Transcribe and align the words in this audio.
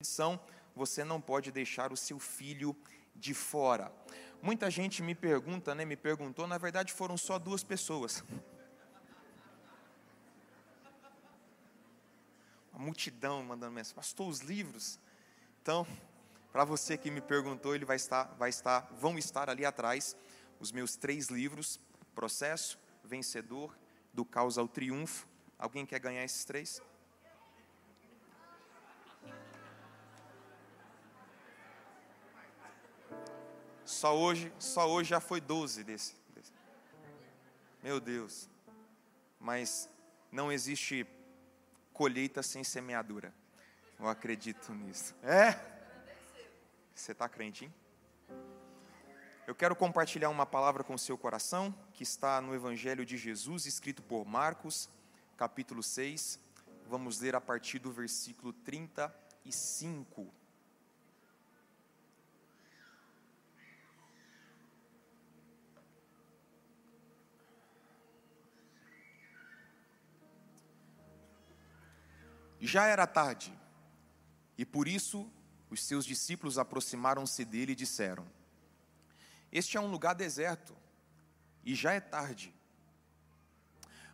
edição, 0.00 0.38
você 0.76 1.02
não 1.02 1.20
pode 1.20 1.50
deixar 1.50 1.92
o 1.92 1.96
seu 1.96 2.20
filho 2.20 2.76
de 3.16 3.34
fora. 3.34 3.92
Muita 4.40 4.70
gente 4.70 5.02
me 5.02 5.12
pergunta, 5.12 5.74
né, 5.74 5.84
me 5.84 5.96
perguntou, 5.96 6.46
na 6.46 6.56
verdade 6.56 6.92
foram 6.92 7.16
só 7.16 7.36
duas 7.36 7.64
pessoas. 7.64 8.22
A 12.72 12.78
multidão 12.78 13.42
mandando 13.42 13.72
mensagem, 13.72 13.96
pastor, 13.96 14.28
os 14.28 14.38
livros. 14.38 15.00
Então, 15.60 15.84
para 16.52 16.64
você 16.64 16.96
que 16.96 17.10
me 17.10 17.20
perguntou, 17.20 17.74
ele 17.74 17.84
vai 17.84 17.96
estar, 17.96 18.36
vai 18.38 18.50
estar, 18.50 18.88
vão 18.92 19.18
estar 19.18 19.50
ali 19.50 19.64
atrás 19.64 20.16
os 20.60 20.70
meus 20.70 20.94
três 20.94 21.26
livros: 21.26 21.80
Processo, 22.14 22.78
Vencedor, 23.02 23.76
do 24.14 24.24
Caos 24.24 24.56
ao 24.58 24.68
Triunfo. 24.68 25.26
Alguém 25.58 25.84
quer 25.84 25.98
ganhar 25.98 26.22
esses 26.22 26.44
três? 26.44 26.80
Só 33.88 34.14
hoje, 34.14 34.52
só 34.58 34.86
hoje 34.86 35.08
já 35.08 35.18
foi 35.18 35.40
12 35.40 35.82
desse, 35.82 36.14
desse. 36.34 36.52
Meu 37.82 37.98
Deus. 37.98 38.46
Mas 39.40 39.88
não 40.30 40.52
existe 40.52 41.06
colheita 41.94 42.42
sem 42.42 42.62
semeadura. 42.62 43.32
Eu 43.98 44.06
acredito 44.06 44.74
nisso. 44.74 45.14
É? 45.22 45.58
Você 46.94 47.12
está 47.12 47.30
crente, 47.30 47.64
hein? 47.64 47.74
Eu 49.46 49.54
quero 49.54 49.74
compartilhar 49.74 50.28
uma 50.28 50.44
palavra 50.44 50.84
com 50.84 50.92
o 50.92 50.98
seu 50.98 51.16
coração, 51.16 51.74
que 51.94 52.02
está 52.02 52.42
no 52.42 52.54
Evangelho 52.54 53.06
de 53.06 53.16
Jesus, 53.16 53.64
escrito 53.64 54.02
por 54.02 54.26
Marcos, 54.26 54.90
capítulo 55.34 55.82
6. 55.82 56.38
Vamos 56.86 57.20
ler 57.20 57.34
a 57.34 57.40
partir 57.40 57.78
do 57.78 57.90
versículo 57.90 58.52
35. 58.52 60.30
Já 72.60 72.86
era 72.86 73.06
tarde, 73.06 73.56
e 74.56 74.64
por 74.64 74.88
isso 74.88 75.30
os 75.70 75.82
seus 75.82 76.04
discípulos 76.04 76.58
aproximaram-se 76.58 77.44
dele 77.44 77.72
e 77.72 77.76
disseram: 77.76 78.26
Este 79.52 79.76
é 79.76 79.80
um 79.80 79.90
lugar 79.90 80.14
deserto, 80.14 80.74
e 81.64 81.74
já 81.74 81.92
é 81.92 82.00
tarde. 82.00 82.54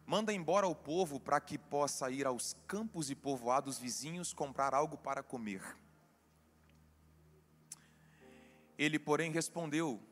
Manda 0.07 0.33
embora 0.33 0.67
o 0.67 0.75
povo 0.75 1.19
para 1.19 1.41
que 1.41 1.57
possa 1.57 2.11
ir 2.11 2.27
aos 2.27 2.55
campos 2.67 3.09
e 3.09 3.15
povoados 3.15 3.79
vizinhos 3.79 4.35
comprar 4.35 4.75
algo 4.75 4.99
para 4.99 5.23
comer. 5.23 5.63
Ele, 8.77 8.99
porém, 8.99 9.31
respondeu: 9.33 10.03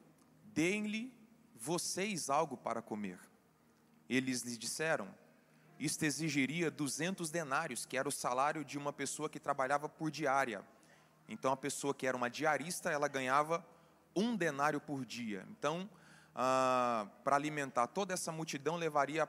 Deem-lhe 0.44 1.12
vocês 1.54 2.30
algo 2.30 2.56
para 2.56 2.80
comer. 2.80 3.18
Eles 4.08 4.40
lhe 4.42 4.56
disseram: 4.56 5.14
isto 5.84 6.04
exigiria 6.04 6.70
200 6.70 7.28
denários, 7.28 7.84
que 7.84 7.96
era 7.96 8.08
o 8.08 8.12
salário 8.12 8.64
de 8.64 8.78
uma 8.78 8.92
pessoa 8.92 9.28
que 9.28 9.40
trabalhava 9.40 9.88
por 9.88 10.12
diária. 10.12 10.64
Então, 11.28 11.52
a 11.52 11.56
pessoa 11.56 11.92
que 11.92 12.06
era 12.06 12.16
uma 12.16 12.30
diarista, 12.30 12.88
ela 12.88 13.08
ganhava 13.08 13.66
um 14.14 14.36
denário 14.36 14.80
por 14.80 15.04
dia. 15.04 15.44
Então, 15.50 15.90
ah, 16.36 17.08
para 17.24 17.34
alimentar 17.34 17.88
toda 17.88 18.14
essa 18.14 18.30
multidão, 18.30 18.76
levaria 18.76 19.28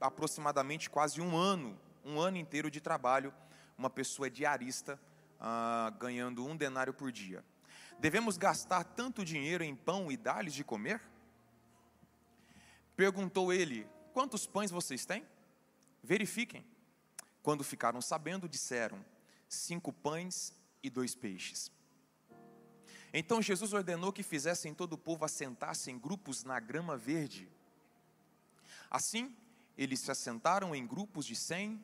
aproximadamente 0.00 0.88
quase 0.88 1.20
um 1.20 1.36
ano, 1.36 1.76
um 2.04 2.20
ano 2.20 2.36
inteiro 2.36 2.70
de 2.70 2.80
trabalho, 2.80 3.34
uma 3.76 3.90
pessoa 3.90 4.30
diarista 4.30 5.00
ah, 5.40 5.92
ganhando 5.98 6.46
um 6.46 6.56
denário 6.56 6.94
por 6.94 7.10
dia. 7.10 7.44
Devemos 7.98 8.36
gastar 8.36 8.84
tanto 8.84 9.24
dinheiro 9.24 9.64
em 9.64 9.74
pão 9.74 10.12
e 10.12 10.16
dar-lhes 10.16 10.54
de 10.54 10.62
comer? 10.62 11.00
Perguntou 12.94 13.52
ele: 13.52 13.84
Quantos 14.12 14.46
pães 14.46 14.70
vocês 14.70 15.04
têm? 15.04 15.26
Verifiquem. 16.02 16.64
Quando 17.42 17.64
ficaram 17.64 18.00
sabendo, 18.00 18.48
disseram: 18.48 19.04
cinco 19.48 19.92
pães 19.92 20.54
e 20.82 20.90
dois 20.90 21.14
peixes. 21.14 21.72
Então 23.12 23.40
Jesus 23.40 23.72
ordenou 23.72 24.12
que 24.12 24.22
fizessem 24.22 24.74
todo 24.74 24.92
o 24.92 24.98
povo 24.98 25.24
assentar-se 25.24 25.90
em 25.90 25.98
grupos 25.98 26.44
na 26.44 26.60
grama 26.60 26.96
verde. 26.96 27.48
Assim, 28.90 29.34
eles 29.76 30.00
se 30.00 30.10
assentaram 30.10 30.74
em 30.74 30.86
grupos 30.86 31.24
de 31.24 31.34
cem 31.34 31.82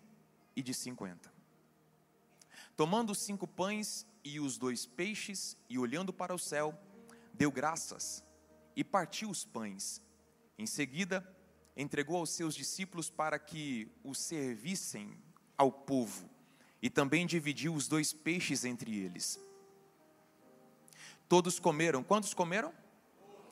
e 0.55 0.63
de 0.63 0.75
cinquenta. 0.75 1.33
Tomando 2.77 3.11
os 3.11 3.19
cinco 3.19 3.47
pães 3.47 4.07
e 4.23 4.41
os 4.41 4.59
dois 4.59 4.85
peixes, 4.85 5.57
e 5.69 5.79
olhando 5.79 6.13
para 6.13 6.35
o 6.35 6.39
céu, 6.39 6.79
deu 7.33 7.51
graças 7.51 8.25
e 8.75 8.83
partiu 8.83 9.31
os 9.31 9.45
pães. 9.45 10.03
Em 10.59 10.67
seguida, 10.67 11.27
entregou 11.77 12.19
aos 12.19 12.31
seus 12.31 12.55
discípulos 12.55 13.11
para 13.11 13.39
que 13.39 13.89
o 14.03 14.15
servissem 14.15 15.17
ao 15.57 15.71
povo, 15.73 16.29
e 16.81 16.91
também 16.91 17.27
dividiu 17.27 17.75
os 17.75 17.89
dois 17.89 18.13
peixes 18.13 18.65
entre 18.65 18.99
eles. 18.99 19.41
Todos 21.29 21.59
comeram. 21.59 22.03
Quantos 22.03 22.35
comeram? 22.35 22.73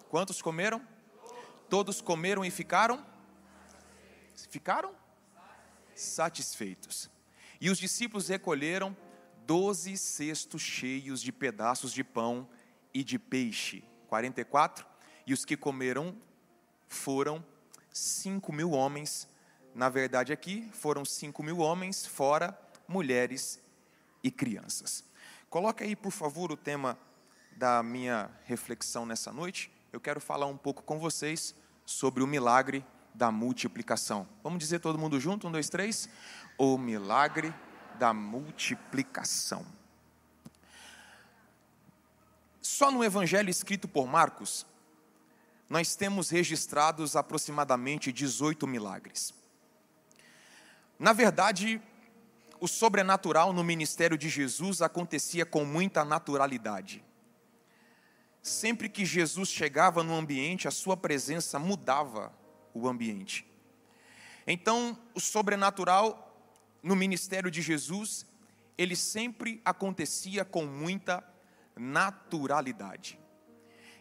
Quantos 0.09 0.43
comeram? 0.43 0.87
Todos 1.69 2.01
comeram 2.01 2.45
e 2.45 2.51
ficaram? 2.51 3.05
Ficaram? 4.51 4.95
Satisfeitos. 5.95 7.11
E 7.61 7.71
os 7.71 7.79
discípulos 7.79 8.29
recolheram 8.29 8.97
doze 9.47 9.97
cestos 9.97 10.61
cheios 10.63 11.23
de 11.23 11.33
pedaços 11.33 11.93
de 11.93 12.05
pão 12.05 12.49
e 12.93 13.03
de 13.03 13.19
peixe. 13.19 13.83
44. 14.09 14.87
E 15.27 15.33
os 15.33 15.45
que 15.45 15.57
comeram 15.57 16.15
foram 16.89 17.45
cinco 17.93 18.53
mil 18.53 18.71
homens. 18.73 19.29
Na 19.75 19.89
verdade, 19.89 20.33
aqui 20.33 20.69
foram 20.73 21.05
cinco 21.05 21.43
mil 21.43 21.59
homens, 21.59 22.07
fora 22.07 22.59
mulheres 22.89 23.61
e 24.23 24.31
crianças. 24.31 25.05
Coloque 25.49 25.85
aí, 25.85 25.95
por 25.95 26.11
favor, 26.11 26.51
o 26.51 26.57
tema 26.57 26.99
da 27.57 27.83
minha 27.83 28.31
reflexão 28.45 29.05
nessa 29.05 29.33
noite. 29.33 29.71
Eu 29.93 30.01
quero 30.01 30.21
falar 30.21 30.47
um 30.47 30.57
pouco 30.57 30.83
com 30.83 30.99
vocês 30.99 31.55
sobre 31.85 32.23
o 32.23 32.27
milagre 32.27 32.85
da 33.15 33.31
multiplicação. 33.31 34.27
Vamos 34.43 34.59
dizer 34.59 34.81
todo 34.81 34.99
mundo 34.99 35.21
junto? 35.21 35.47
Um, 35.47 35.53
dois, 35.53 35.69
três. 35.69 36.09
O 36.57 36.79
milagre 36.79 37.53
da 37.99 38.15
multiplicação. 38.15 39.67
Só 42.61 42.91
no 42.91 43.05
evangelho 43.05 43.51
escrito 43.51 43.87
por 43.87 44.07
Marcos, 44.07 44.65
nós 45.73 45.97
temos 45.97 46.29
registrados 46.29 47.17
aproximadamente 47.17 48.13
18 48.13 48.67
milagres. 48.67 49.33
Na 50.99 51.15
verdade, 51.15 51.81
o 52.61 52.69
sobrenatural 52.69 53.55
no 53.55 53.65
ministério 53.65 54.19
de 54.19 54.29
Jesus 54.29 54.83
acontecia 54.83 55.47
com 55.47 55.65
muita 55.65 56.05
naturalidade. 56.05 57.03
Sempre 58.43 58.87
que 58.87 59.07
Jesus 59.07 59.49
chegava 59.49 60.03
no 60.03 60.15
ambiente, 60.15 60.69
a 60.69 60.71
sua 60.71 60.95
presença 60.95 61.59
mudava 61.59 62.31
o 62.75 62.87
ambiente. 62.87 63.51
Então, 64.47 64.95
o 65.15 65.21
sobrenatural 65.21 66.39
no 66.83 66.95
ministério 66.95 67.51
de 67.51 67.63
Jesus, 67.63 68.27
ele 68.77 68.95
sempre 68.95 69.59
acontecia 69.65 70.45
com 70.45 70.67
muita 70.67 71.27
naturalidade. 71.75 73.19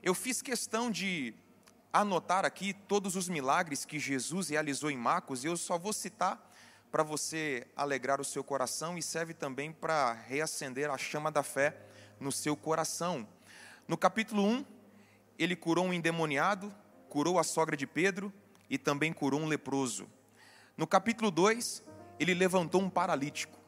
Eu 0.04 0.14
fiz 0.14 0.42
questão 0.42 0.92
de 0.92 1.34
anotar 1.92 2.46
aqui 2.46 2.74
todos 2.74 3.16
os 3.16 3.28
milagres 3.28 3.84
que 3.86 4.00
Jesus 4.00 4.50
realizou 4.50 4.90
em 4.90 4.98
Marcos, 4.98 5.44
e 5.44 5.48
eu 5.48 5.58
só 5.58 5.78
vou 5.78 5.92
citar 5.92 6.50
para 6.92 7.04
você 7.04 7.68
alegrar 7.76 8.20
o 8.20 8.26
seu 8.26 8.44
coração 8.44 8.98
e 8.98 9.02
serve 9.02 9.34
também 9.34 9.72
para 9.72 10.14
reacender 10.14 10.90
a 10.90 10.98
chama 10.98 11.32
da 11.32 11.44
fé 11.44 11.78
no 12.20 12.32
seu 12.32 12.56
coração. 12.56 13.28
No 13.88 13.98
capítulo 13.98 14.44
1, 14.44 14.66
ele 15.40 15.56
curou 15.56 15.86
um 15.86 15.94
endemoniado, 15.94 16.74
curou 17.10 17.40
a 17.40 17.44
sogra 17.44 17.76
de 17.76 17.88
Pedro 17.88 18.32
e 18.70 18.78
também 18.78 19.12
curou 19.12 19.40
um 19.40 19.48
leproso. 19.48 20.08
No 20.78 20.86
capítulo 20.86 21.32
2, 21.32 21.84
ele 22.20 22.34
levantou 22.34 22.82
um 22.82 22.90
paralítico. 22.90 23.60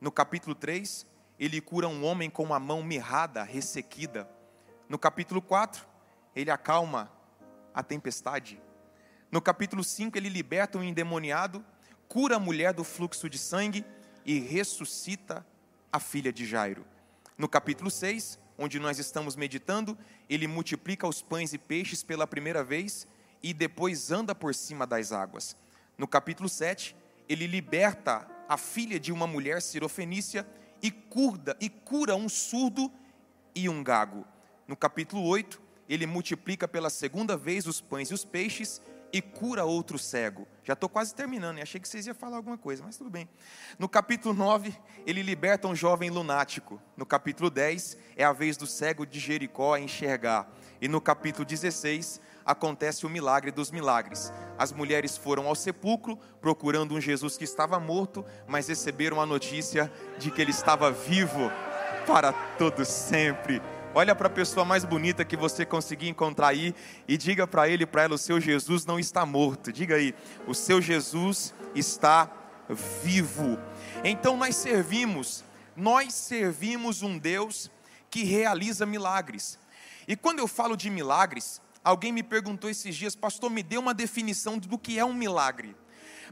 No 0.00 0.12
capítulo 0.12 0.54
3, 0.54 1.06
ele 1.38 1.60
cura 1.60 1.88
um 1.88 2.04
homem 2.04 2.30
com 2.30 2.44
uma 2.44 2.58
mão 2.58 2.82
mirrada, 2.82 3.42
ressequida. 3.42 4.28
No 4.88 4.98
capítulo 4.98 5.42
4, 5.42 5.86
ele 6.34 6.50
acalma 6.50 7.17
a 7.78 7.82
tempestade. 7.84 8.60
No 9.30 9.40
capítulo 9.40 9.84
5, 9.84 10.18
ele 10.18 10.28
liberta 10.28 10.78
um 10.78 10.82
endemoniado, 10.82 11.64
cura 12.08 12.34
a 12.34 12.40
mulher 12.40 12.72
do 12.72 12.82
fluxo 12.82 13.30
de 13.30 13.38
sangue 13.38 13.84
e 14.26 14.40
ressuscita 14.40 15.46
a 15.92 16.00
filha 16.00 16.32
de 16.32 16.44
Jairo. 16.44 16.84
No 17.36 17.48
capítulo 17.48 17.88
6, 17.88 18.36
onde 18.58 18.80
nós 18.80 18.98
estamos 18.98 19.36
meditando, 19.36 19.96
ele 20.28 20.48
multiplica 20.48 21.06
os 21.06 21.22
pães 21.22 21.52
e 21.52 21.58
peixes 21.58 22.02
pela 22.02 22.26
primeira 22.26 22.64
vez 22.64 23.06
e 23.40 23.54
depois 23.54 24.10
anda 24.10 24.34
por 24.34 24.52
cima 24.56 24.84
das 24.84 25.12
águas. 25.12 25.56
No 25.96 26.08
capítulo 26.08 26.48
7, 26.48 26.96
ele 27.28 27.46
liberta 27.46 28.26
a 28.48 28.56
filha 28.56 28.98
de 28.98 29.12
uma 29.12 29.28
mulher 29.28 29.62
sirofenícia 29.62 30.44
e 30.82 30.90
cura, 30.90 31.56
e 31.60 31.68
cura 31.68 32.16
um 32.16 32.28
surdo 32.28 32.90
e 33.54 33.68
um 33.68 33.84
gago. 33.84 34.26
No 34.66 34.76
capítulo 34.76 35.22
8, 35.22 35.67
ele 35.88 36.06
multiplica 36.06 36.68
pela 36.68 36.90
segunda 36.90 37.36
vez 37.36 37.66
os 37.66 37.80
pães 37.80 38.10
e 38.10 38.14
os 38.14 38.24
peixes 38.24 38.80
e 39.12 39.22
cura 39.22 39.64
outro 39.64 39.98
cego. 39.98 40.46
Já 40.62 40.74
estou 40.74 40.88
quase 40.88 41.14
terminando, 41.14 41.60
achei 41.60 41.80
que 41.80 41.88
vocês 41.88 42.06
iam 42.06 42.14
falar 42.14 42.36
alguma 42.36 42.58
coisa, 42.58 42.82
mas 42.84 42.96
tudo 42.96 43.08
bem. 43.08 43.28
No 43.78 43.88
capítulo 43.88 44.34
9, 44.34 44.74
ele 45.06 45.22
liberta 45.22 45.66
um 45.66 45.74
jovem 45.74 46.10
lunático. 46.10 46.80
No 46.96 47.06
capítulo 47.06 47.48
10, 47.48 47.96
é 48.16 48.24
a 48.24 48.32
vez 48.32 48.56
do 48.56 48.66
cego 48.66 49.06
de 49.06 49.18
Jericó 49.18 49.74
a 49.74 49.80
enxergar. 49.80 50.50
E 50.80 50.88
no 50.88 51.00
capítulo 51.00 51.44
16, 51.44 52.20
acontece 52.44 53.06
o 53.06 53.10
milagre 53.10 53.50
dos 53.50 53.70
milagres. 53.70 54.32
As 54.58 54.72
mulheres 54.72 55.16
foram 55.16 55.46
ao 55.46 55.54
sepulcro 55.54 56.16
procurando 56.40 56.94
um 56.94 57.00
Jesus 57.00 57.36
que 57.36 57.44
estava 57.44 57.80
morto, 57.80 58.24
mas 58.46 58.68
receberam 58.68 59.20
a 59.20 59.26
notícia 59.26 59.90
de 60.18 60.30
que 60.30 60.40
ele 60.40 60.50
estava 60.50 60.90
vivo 60.90 61.50
para 62.06 62.32
todo 62.32 62.84
sempre. 62.84 63.60
Olha 63.94 64.14
para 64.14 64.26
a 64.26 64.30
pessoa 64.30 64.66
mais 64.66 64.84
bonita 64.84 65.24
que 65.24 65.36
você 65.36 65.64
conseguir 65.64 66.08
encontrar 66.08 66.48
aí 66.48 66.74
e 67.06 67.16
diga 67.16 67.46
para 67.46 67.68
ele, 67.68 67.86
para 67.86 68.02
ela, 68.02 68.14
o 68.14 68.18
seu 68.18 68.38
Jesus 68.38 68.84
não 68.84 68.98
está 68.98 69.24
morto. 69.24 69.72
Diga 69.72 69.96
aí, 69.96 70.14
o 70.46 70.54
seu 70.54 70.80
Jesus 70.80 71.54
está 71.74 72.30
vivo. 73.02 73.58
Então 74.04 74.36
nós 74.36 74.56
servimos, 74.56 75.42
nós 75.74 76.12
servimos 76.12 77.02
um 77.02 77.18
Deus 77.18 77.70
que 78.10 78.24
realiza 78.24 78.84
milagres. 78.84 79.58
E 80.06 80.14
quando 80.14 80.38
eu 80.38 80.46
falo 80.46 80.76
de 80.76 80.90
milagres, 80.90 81.60
alguém 81.82 82.12
me 82.12 82.22
perguntou 82.22 82.68
esses 82.68 82.94
dias, 82.94 83.16
pastor, 83.16 83.50
me 83.50 83.62
dê 83.62 83.78
uma 83.78 83.94
definição 83.94 84.58
do 84.58 84.78
que 84.78 84.98
é 84.98 85.04
um 85.04 85.14
milagre. 85.14 85.74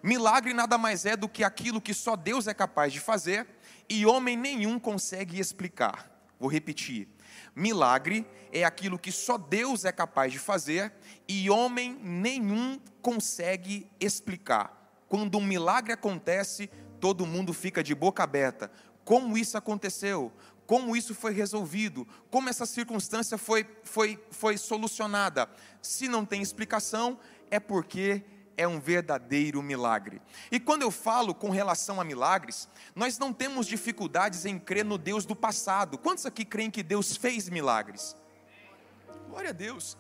Milagre 0.03 0.53
nada 0.53 0.77
mais 0.77 1.07
é 1.07 1.17
do 1.17 1.29
que 1.29 1.43
aquilo 1.43 1.81
que 1.81 1.95
só 1.95 2.17
Deus 2.17 2.47
é 2.47 2.53
capaz 2.53 2.93
de 2.93 3.01
fazer 3.01 3.47
e 3.89 4.05
homem 4.05 4.37
nenhum 4.37 4.79
consegue 4.79 5.41
explicar. 5.41 6.11
Vou 6.39 6.51
repetir. 6.51 7.16
Milagre 7.57 8.27
é 8.53 8.65
aquilo 8.65 8.99
que 8.99 9.11
só 9.11 9.39
Deus 9.39 9.87
é 9.87 9.91
capaz 9.91 10.31
de 10.31 10.39
fazer 10.39 10.93
e 11.27 11.49
homem 11.49 11.99
nenhum 12.03 12.79
consegue 13.01 13.91
explicar. 13.99 15.03
Quando 15.09 15.39
um 15.39 15.45
milagre 15.45 15.91
acontece, 15.91 16.69
todo 17.01 17.25
mundo 17.25 17.55
fica 17.55 17.83
de 17.83 17.95
boca 17.95 18.23
aberta. 18.23 18.71
Como 19.07 19.39
isso 19.39 19.57
aconteceu? 19.57 20.31
Como 20.67 20.95
isso 20.95 21.15
foi 21.15 21.33
resolvido? 21.33 22.07
Como 22.31 22.51
essa 22.51 22.67
circunstância 22.67 23.39
foi, 23.39 23.67
foi, 23.85 24.23
foi 24.31 24.59
solucionada? 24.59 25.49
Se 25.81 26.09
não 26.09 26.27
tem 26.27 26.43
explicação, 26.43 27.19
é 27.51 27.59
porque 27.59 28.23
é 28.57 28.67
um 28.67 28.81
verdadeiro 28.81 29.63
milagre. 29.63 30.21
E 30.51 30.59
quando 30.59 30.83
eu 30.83 30.91
falo 30.91 31.35
com 31.35 31.51
relação 31.51 32.01
a 32.01 32.05
milagres, 32.05 32.69
nós 32.95 33.19
não 33.19 33.33
temos 33.33 33.67
dificuldades 33.67 34.45
em 34.47 34.59
crer 34.59 34.85
no 34.85 34.97
Deus 34.99 35.27
do 35.27 35.37
passado. 35.37 35.99
Quantos 35.99 36.27
aqui 36.27 36.45
creem 36.45 36.71
que 36.71 36.83
Deus 36.83 37.17
fez 37.17 37.49
milagres? 37.49 38.17
Glória 39.29 39.51
a 39.51 39.53
Deus. 39.53 39.97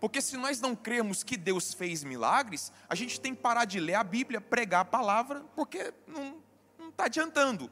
Porque 0.00 0.20
se 0.20 0.36
nós 0.36 0.60
não 0.60 0.76
cremos 0.76 1.22
que 1.24 1.36
Deus 1.36 1.72
fez 1.72 2.04
milagres, 2.04 2.70
a 2.88 2.94
gente 2.94 3.20
tem 3.20 3.34
que 3.34 3.40
parar 3.40 3.64
de 3.64 3.80
ler 3.80 3.94
a 3.94 4.04
Bíblia, 4.04 4.40
pregar 4.40 4.82
a 4.82 4.84
palavra, 4.84 5.44
porque 5.54 5.92
não 6.06 6.36
está 6.88 7.06
adiantando. 7.06 7.70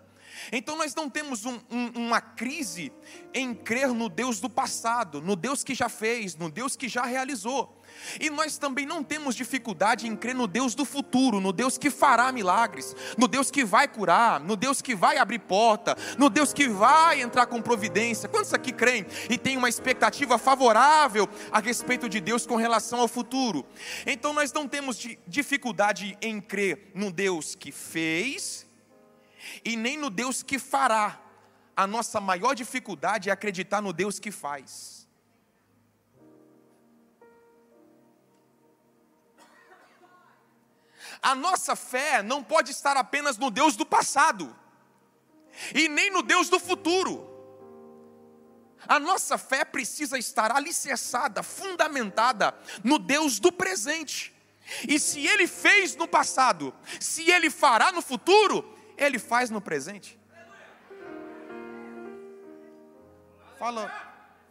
Então 0.52 0.76
nós 0.76 0.94
não 0.94 1.08
temos 1.08 1.44
um, 1.44 1.58
um, 1.70 2.06
uma 2.06 2.20
crise 2.20 2.92
em 3.32 3.54
crer 3.54 3.88
no 3.88 4.08
Deus 4.08 4.40
do 4.40 4.48
passado, 4.48 5.20
no 5.20 5.36
Deus 5.36 5.64
que 5.64 5.74
já 5.74 5.88
fez, 5.88 6.36
no 6.36 6.50
Deus 6.50 6.76
que 6.76 6.88
já 6.88 7.04
realizou. 7.04 7.80
E 8.20 8.30
nós 8.30 8.58
também 8.58 8.86
não 8.86 9.02
temos 9.02 9.34
dificuldade 9.34 10.06
em 10.06 10.16
crer 10.16 10.34
no 10.34 10.46
Deus 10.46 10.74
do 10.74 10.84
futuro, 10.84 11.40
no 11.40 11.52
Deus 11.52 11.78
que 11.78 11.90
fará 11.90 12.32
milagres, 12.32 12.94
no 13.16 13.28
Deus 13.28 13.50
que 13.50 13.64
vai 13.64 13.86
curar, 13.86 14.40
no 14.40 14.56
Deus 14.56 14.82
que 14.82 14.94
vai 14.94 15.18
abrir 15.18 15.40
porta, 15.40 15.96
no 16.18 16.28
Deus 16.28 16.52
que 16.52 16.68
vai 16.68 17.20
entrar 17.20 17.46
com 17.46 17.62
providência. 17.62 18.28
Quantos 18.28 18.52
aqui 18.52 18.72
creem 18.72 19.06
e 19.28 19.38
têm 19.38 19.56
uma 19.56 19.68
expectativa 19.68 20.38
favorável 20.38 21.28
a 21.50 21.60
respeito 21.60 22.08
de 22.08 22.20
Deus 22.20 22.46
com 22.46 22.56
relação 22.56 23.00
ao 23.00 23.08
futuro? 23.08 23.64
Então 24.06 24.32
nós 24.32 24.52
não 24.52 24.66
temos 24.66 24.96
dificuldade 25.26 26.16
em 26.20 26.40
crer 26.40 26.90
no 26.94 27.12
Deus 27.12 27.54
que 27.54 27.70
fez 27.70 28.63
e 29.64 29.76
nem 29.76 29.96
no 29.96 30.10
Deus 30.10 30.42
que 30.42 30.58
fará. 30.58 31.20
A 31.76 31.86
nossa 31.86 32.20
maior 32.20 32.54
dificuldade 32.54 33.30
é 33.30 33.32
acreditar 33.32 33.80
no 33.80 33.92
Deus 33.92 34.18
que 34.18 34.30
faz. 34.30 35.08
A 41.20 41.34
nossa 41.34 41.74
fé 41.74 42.22
não 42.22 42.42
pode 42.42 42.70
estar 42.70 42.96
apenas 42.96 43.38
no 43.38 43.50
Deus 43.50 43.76
do 43.76 43.86
passado, 43.86 44.54
e 45.74 45.88
nem 45.88 46.10
no 46.10 46.22
Deus 46.22 46.48
do 46.48 46.58
futuro. 46.58 47.30
A 48.86 48.98
nossa 48.98 49.38
fé 49.38 49.64
precisa 49.64 50.18
estar 50.18 50.54
alicerçada, 50.54 51.42
fundamentada 51.42 52.54
no 52.82 52.98
Deus 52.98 53.38
do 53.38 53.50
presente. 53.50 54.34
E 54.86 54.98
se 54.98 55.26
Ele 55.26 55.46
fez 55.46 55.96
no 55.96 56.06
passado, 56.06 56.74
se 57.00 57.30
Ele 57.30 57.50
fará 57.50 57.92
no 57.92 58.02
futuro, 58.02 58.73
Ele 58.96 59.18
faz 59.18 59.50
no 59.50 59.60
presente. 59.60 60.18
Fala, 63.58 63.90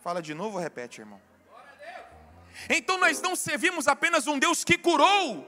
fala 0.02 0.22
de 0.22 0.34
novo, 0.34 0.58
repete, 0.58 1.02
irmão. 1.02 1.22
Então 2.70 2.98
nós 2.98 3.22
não 3.22 3.36
servimos 3.36 3.88
apenas 3.88 4.28
um 4.28 4.40
Deus 4.40 4.64
que 4.64 4.78
curou, 4.78 5.48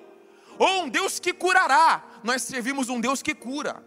ou 0.57 0.83
um 0.83 0.89
Deus 0.89 1.19
que 1.19 1.33
curará, 1.33 2.03
nós 2.23 2.41
servimos 2.43 2.89
um 2.89 2.99
Deus 2.99 3.21
que 3.21 3.33
cura. 3.33 3.83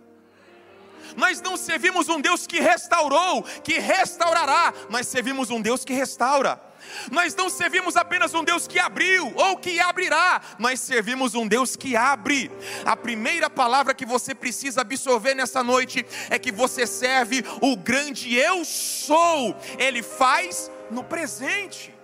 Nós 1.17 1.41
não 1.41 1.57
servimos 1.57 2.09
um 2.09 2.21
Deus 2.21 2.47
que 2.47 2.61
restaurou, 2.61 3.43
que 3.43 3.79
restaurará, 3.79 4.73
nós 4.91 5.07
servimos 5.07 5.51
um 5.51 5.61
Deus 5.61 5.85
que 5.85 5.93
restaura. 5.93 6.68
Nós 7.11 7.35
não 7.35 7.49
servimos 7.49 7.97
apenas 7.97 8.35
um 8.35 8.45
Deus 8.45 8.67
que 8.67 8.79
abriu 8.79 9.33
ou 9.35 9.57
que 9.57 9.81
abrirá, 9.81 10.41
nós 10.59 10.81
servimos 10.81 11.35
um 11.35 11.47
Deus 11.47 11.77
que 11.77 11.97
abre. 11.97 12.51
A 12.85 12.97
primeira 12.97 13.49
palavra 13.51 13.95
que 13.95 14.07
você 14.07 14.35
precisa 14.35 14.81
absorver 14.81 15.35
nessa 15.35 15.63
noite 15.63 16.05
é 16.31 16.39
que 16.39 16.53
você 16.53 16.87
serve 16.87 17.45
o 17.61 17.77
grande 17.77 18.35
Eu 18.35 18.65
sou, 18.65 19.57
Ele 19.79 20.03
faz 20.03 20.71
no 20.91 21.05
presente. 21.05 21.95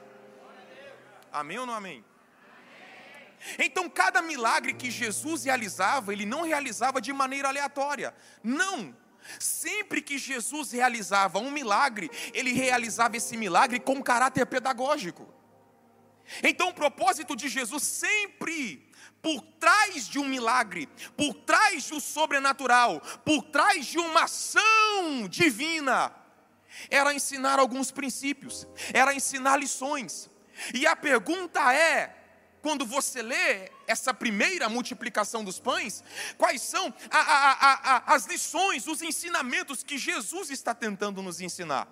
Amém 1.32 1.58
ou 1.58 1.66
não 1.66 1.74
amém? 1.74 2.04
Então, 3.58 3.90
cada 3.90 4.22
milagre 4.22 4.72
que 4.72 4.90
Jesus 4.90 5.44
realizava, 5.44 6.12
ele 6.12 6.24
não 6.24 6.42
realizava 6.42 7.00
de 7.00 7.12
maneira 7.12 7.48
aleatória. 7.48 8.14
Não. 8.42 8.94
Sempre 9.38 10.02
que 10.02 10.18
Jesus 10.18 10.72
realizava 10.72 11.38
um 11.38 11.50
milagre, 11.50 12.10
ele 12.32 12.52
realizava 12.52 13.16
esse 13.16 13.36
milagre 13.36 13.80
com 13.80 14.02
caráter 14.02 14.46
pedagógico. 14.46 15.32
Então, 16.42 16.70
o 16.70 16.74
propósito 16.74 17.36
de 17.36 17.48
Jesus 17.48 17.82
sempre 17.82 18.90
por 19.22 19.40
trás 19.58 20.06
de 20.06 20.18
um 20.18 20.28
milagre, 20.28 20.86
por 21.16 21.32
trás 21.32 21.88
do 21.88 22.00
sobrenatural, 22.00 23.00
por 23.24 23.42
trás 23.44 23.86
de 23.86 23.98
uma 23.98 24.24
ação 24.24 25.26
divina, 25.28 26.14
era 26.90 27.14
ensinar 27.14 27.58
alguns 27.58 27.90
princípios, 27.90 28.66
era 28.92 29.14
ensinar 29.14 29.56
lições. 29.56 30.28
E 30.74 30.86
a 30.86 30.94
pergunta 30.94 31.72
é: 31.72 32.23
quando 32.64 32.86
você 32.86 33.20
lê 33.20 33.70
essa 33.86 34.14
primeira 34.14 34.70
multiplicação 34.70 35.44
dos 35.44 35.60
pães, 35.60 36.02
quais 36.38 36.62
são 36.62 36.94
a, 37.10 37.18
a, 37.18 37.52
a, 37.96 38.14
as 38.14 38.24
lições, 38.24 38.86
os 38.86 39.02
ensinamentos 39.02 39.82
que 39.82 39.98
Jesus 39.98 40.48
está 40.48 40.74
tentando 40.74 41.20
nos 41.20 41.42
ensinar. 41.42 41.86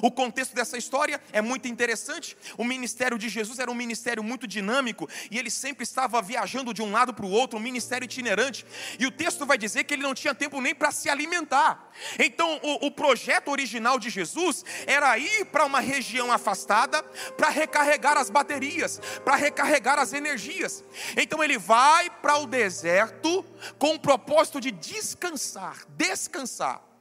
O 0.00 0.10
contexto 0.10 0.54
dessa 0.54 0.76
história 0.76 1.20
é 1.32 1.40
muito 1.40 1.68
interessante. 1.68 2.36
O 2.56 2.64
ministério 2.64 3.18
de 3.18 3.28
Jesus 3.28 3.58
era 3.58 3.70
um 3.70 3.74
ministério 3.74 4.22
muito 4.22 4.46
dinâmico 4.46 5.08
e 5.30 5.38
ele 5.38 5.50
sempre 5.50 5.84
estava 5.84 6.20
viajando 6.22 6.72
de 6.72 6.82
um 6.82 6.90
lado 6.90 7.12
para 7.14 7.26
o 7.26 7.30
outro, 7.30 7.58
um 7.58 7.62
ministério 7.62 8.04
itinerante. 8.04 8.64
E 8.98 9.06
o 9.06 9.10
texto 9.10 9.46
vai 9.46 9.58
dizer 9.58 9.84
que 9.84 9.94
ele 9.94 10.02
não 10.02 10.14
tinha 10.14 10.34
tempo 10.34 10.60
nem 10.60 10.74
para 10.74 10.90
se 10.90 11.08
alimentar. 11.08 11.90
Então, 12.18 12.60
o, 12.62 12.86
o, 12.86 12.90
projeto 12.90 13.48
original 13.48 13.98
de 13.98 14.10
Jesus 14.10 14.64
era 14.86 15.16
ir 15.18 15.46
para 15.46 15.64
uma 15.64 15.80
região 15.80 16.32
afastada 16.32 17.02
para 17.36 17.48
recarregar 17.48 18.16
as 18.16 18.30
baterias, 18.30 19.00
para 19.24 19.36
recarregar 19.36 19.98
as 19.98 20.12
energias. 20.12 20.84
Então, 21.16 21.42
ele 21.42 21.58
vai 21.58 22.08
para 22.10 22.38
o 22.38 22.46
deserto 22.46 23.44
com 23.78 23.94
o 23.94 24.00
propósito 24.00 24.60
de 24.60 24.70
descansar, 24.70 25.84
descansar. 25.96 26.91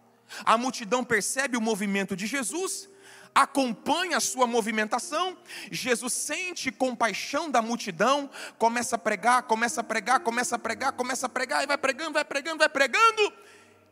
A 0.43 0.57
multidão 0.57 1.03
percebe 1.03 1.57
o 1.57 1.61
movimento 1.61 2.15
de 2.15 2.27
Jesus, 2.27 2.89
acompanha 3.33 4.17
a 4.17 4.21
sua 4.21 4.45
movimentação, 4.45 5.37
Jesus 5.71 6.13
sente 6.13 6.71
compaixão 6.71 7.49
da 7.49 7.61
multidão, 7.61 8.29
começa 8.57 8.95
a 8.95 8.99
pregar, 8.99 9.43
começa 9.43 9.81
a 9.81 9.83
pregar, 9.83 10.19
começa 10.19 10.55
a 10.55 10.59
pregar, 10.59 10.91
começa 10.93 11.25
a 11.25 11.29
pregar, 11.29 11.63
e 11.63 11.67
vai 11.67 11.77
pregando, 11.77 12.13
vai 12.13 12.25
pregando, 12.25 12.57
vai 12.59 12.69
pregando. 12.69 13.33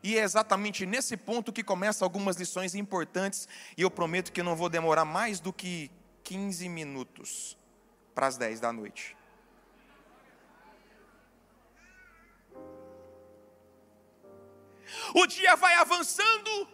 E 0.02 0.18
é 0.18 0.22
exatamente 0.22 0.86
nesse 0.86 1.18
ponto 1.18 1.52
que 1.52 1.64
começam 1.64 2.06
algumas 2.06 2.38
lições 2.38 2.76
importantes, 2.76 3.48
e 3.78 3.82
eu 3.82 3.92
prometo 3.92 4.32
que 4.32 4.44
não 4.44 4.56
vou 4.56 4.70
demorar 4.70 5.06
mais 5.06 5.40
do 5.40 5.52
que 5.52 5.92
15 6.24 6.70
minutos 6.70 7.58
para 8.14 8.28
as 8.28 8.38
10 8.38 8.60
da 8.60 8.72
noite. 8.72 9.19
O 15.14 15.26
dia 15.26 15.56
vai 15.56 15.76
avançando, 15.76 16.68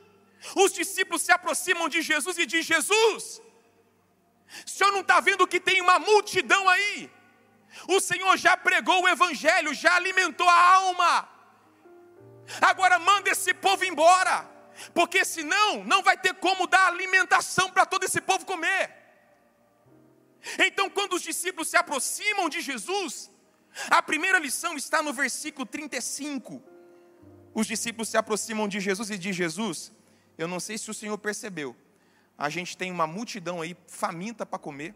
os 0.55 0.71
discípulos 0.73 1.21
se 1.21 1.31
aproximam 1.31 1.87
de 1.89 2.01
Jesus 2.01 2.37
e 2.37 2.45
diz: 2.45 2.65
Jesus, 2.65 3.41
o 4.65 4.69
senhor 4.69 4.91
não 4.91 5.01
está 5.01 5.19
vendo 5.19 5.47
que 5.47 5.59
tem 5.59 5.81
uma 5.81 5.99
multidão 5.99 6.67
aí? 6.69 7.11
O 7.87 7.99
Senhor 7.99 8.37
já 8.37 8.55
pregou 8.55 9.03
o 9.03 9.07
Evangelho, 9.07 9.73
já 9.73 9.95
alimentou 9.95 10.47
a 10.47 10.73
alma. 10.75 11.29
Agora 12.61 12.97
manda 12.99 13.29
esse 13.29 13.53
povo 13.53 13.83
embora, 13.83 14.49
porque 14.93 15.25
senão 15.25 15.83
não 15.83 16.01
vai 16.01 16.17
ter 16.17 16.33
como 16.35 16.67
dar 16.67 16.87
alimentação 16.87 17.69
para 17.69 17.85
todo 17.85 18.03
esse 18.03 18.21
povo 18.21 18.45
comer. 18.45 18.93
Então, 20.59 20.89
quando 20.89 21.13
os 21.13 21.21
discípulos 21.21 21.67
se 21.67 21.75
aproximam 21.75 22.47
de 22.47 22.61
Jesus, 22.61 23.31
a 23.89 24.01
primeira 24.01 24.39
lição 24.39 24.75
está 24.77 25.01
no 25.01 25.11
versículo 25.11 25.65
35. 25.65 26.63
Os 27.55 27.65
discípulos 27.65 28.09
se 28.09 28.17
aproximam 28.17 28.67
de 28.67 28.81
Jesus 28.81 29.09
e 29.09 29.17
diz: 29.17 29.33
Jesus, 29.33 29.93
eu 30.37 30.45
não 30.45 30.59
sei 30.59 30.77
se 30.77 30.91
o 30.91 30.93
Senhor 30.93 31.17
percebeu, 31.17 31.73
a 32.37 32.49
gente 32.49 32.75
tem 32.75 32.91
uma 32.91 33.07
multidão 33.07 33.61
aí 33.61 33.77
faminta 33.87 34.45
para 34.45 34.59
comer, 34.59 34.93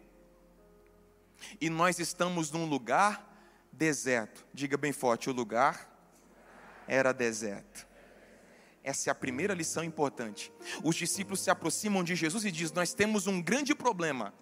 e 1.61 1.69
nós 1.69 1.99
estamos 1.99 2.51
num 2.51 2.65
lugar 2.65 3.25
deserto. 3.71 4.45
Diga 4.53 4.77
bem 4.77 4.91
forte: 4.91 5.29
o 5.29 5.33
lugar 5.33 5.89
era 6.85 7.13
deserto. 7.13 7.87
Essa 8.83 9.09
é 9.09 9.11
a 9.11 9.15
primeira 9.15 9.53
lição 9.53 9.83
importante. 9.83 10.51
Os 10.83 10.97
discípulos 10.97 11.39
se 11.39 11.49
aproximam 11.49 12.03
de 12.03 12.13
Jesus 12.13 12.43
e 12.43 12.51
dizem: 12.51 12.75
Nós 12.75 12.93
temos 12.93 13.25
um 13.25 13.41
grande 13.41 13.73
problema. 13.73 14.33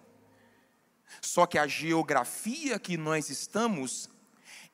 Só 1.22 1.46
que 1.46 1.56
a 1.56 1.68
geografia 1.68 2.80
que 2.80 2.96
nós 2.96 3.30
estamos, 3.30 4.10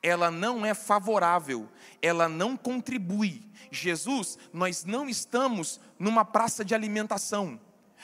ela 0.01 0.29
não 0.29 0.65
é 0.65 0.73
favorável, 0.73 1.69
ela 2.01 2.29
não 2.29 2.55
contribui. 2.55 3.43
Jesus, 3.71 4.37
nós 4.53 4.85
não 4.85 5.09
estamos 5.09 5.79
numa 5.97 6.23
praça 6.23 6.63
de 6.63 6.73
alimentação, 6.75 7.59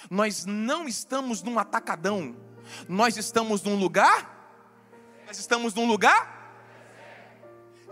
nós 0.09 0.45
não 0.45 0.87
estamos 0.87 1.41
num 1.43 1.59
atacadão, 1.59 2.35
nós 2.87 3.17
estamos 3.17 3.61
num 3.63 3.75
lugar? 3.75 4.39
Nós 5.27 5.39
estamos 5.39 5.73
num 5.73 5.85
lugar? 5.85 6.41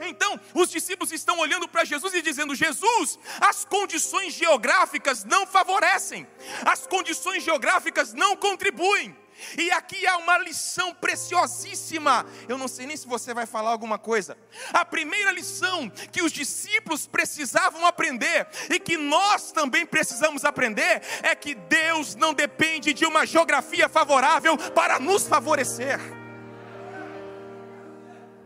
Então, 0.01 0.39
os 0.53 0.69
discípulos 0.69 1.11
estão 1.11 1.39
olhando 1.39 1.67
para 1.67 1.83
Jesus 1.83 2.13
e 2.13 2.21
dizendo: 2.21 2.55
Jesus, 2.55 3.19
as 3.41 3.65
condições 3.65 4.33
geográficas 4.33 5.23
não 5.23 5.45
favorecem, 5.45 6.27
as 6.65 6.87
condições 6.87 7.43
geográficas 7.43 8.13
não 8.13 8.35
contribuem. 8.35 9.15
E 9.57 9.71
aqui 9.71 10.05
há 10.07 10.17
uma 10.17 10.37
lição 10.37 10.93
preciosíssima. 10.93 12.25
Eu 12.47 12.57
não 12.57 12.67
sei 12.67 12.85
nem 12.85 12.97
se 12.97 13.07
você 13.07 13.33
vai 13.33 13.45
falar 13.45 13.71
alguma 13.71 13.97
coisa. 13.97 14.37
A 14.73 14.83
primeira 14.85 15.31
lição 15.31 15.89
que 15.89 16.21
os 16.21 16.31
discípulos 16.31 17.07
precisavam 17.07 17.85
aprender 17.85 18.47
e 18.69 18.79
que 18.79 18.97
nós 18.97 19.51
também 19.51 19.85
precisamos 19.85 20.45
aprender 20.45 21.01
é 21.23 21.35
que 21.35 21.55
Deus 21.55 22.15
não 22.15 22.33
depende 22.33 22.93
de 22.93 23.05
uma 23.05 23.25
geografia 23.25 23.87
favorável 23.87 24.57
para 24.57 24.99
nos 24.99 25.27
favorecer. 25.27 25.99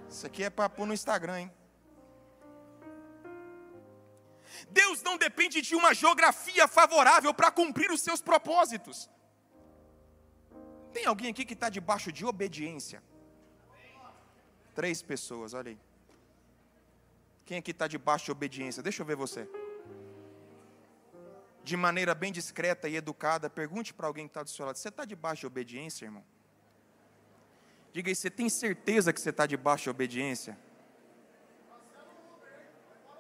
Isso 0.09 0.27
aqui 0.27 0.43
é 0.43 0.49
pôr 0.49 0.85
no 0.85 0.93
Instagram, 0.93 1.39
hein? 1.39 1.51
Deus 4.69 5.01
não 5.01 5.17
depende 5.17 5.61
de 5.61 5.75
uma 5.75 5.93
geografia 5.93 6.67
favorável 6.67 7.33
para 7.33 7.51
cumprir 7.51 7.91
os 7.91 8.01
seus 8.01 8.21
propósitos. 8.21 9.09
Tem 10.93 11.05
alguém 11.05 11.31
aqui 11.31 11.43
que 11.43 11.53
está 11.53 11.69
debaixo 11.69 12.11
de 12.11 12.23
obediência? 12.25 13.01
Três 14.75 15.01
pessoas, 15.01 15.53
olha 15.53 15.71
aí. 15.71 15.79
Quem 17.45 17.57
aqui 17.57 17.71
está 17.71 17.87
debaixo 17.87 18.25
de 18.25 18.31
obediência? 18.31 18.81
Deixa 18.81 19.01
eu 19.01 19.05
ver 19.05 19.15
você. 19.15 19.49
De 21.63 21.75
maneira 21.77 22.13
bem 22.13 22.31
discreta 22.31 22.87
e 22.87 22.95
educada, 22.95 23.49
pergunte 23.49 23.93
para 23.93 24.07
alguém 24.07 24.27
que 24.27 24.31
está 24.31 24.43
do 24.43 24.49
seu 24.49 24.65
lado: 24.65 24.77
Você 24.77 24.89
está 24.89 25.05
debaixo 25.05 25.41
de 25.41 25.47
obediência, 25.47 26.05
irmão? 26.05 26.23
Diga 27.93 28.09
aí, 28.09 28.15
você 28.15 28.29
tem 28.29 28.49
certeza 28.49 29.13
que 29.13 29.21
você 29.21 29.29
está 29.29 29.45
debaixo 29.45 29.83
de 29.83 29.89
obediência? 29.89 30.57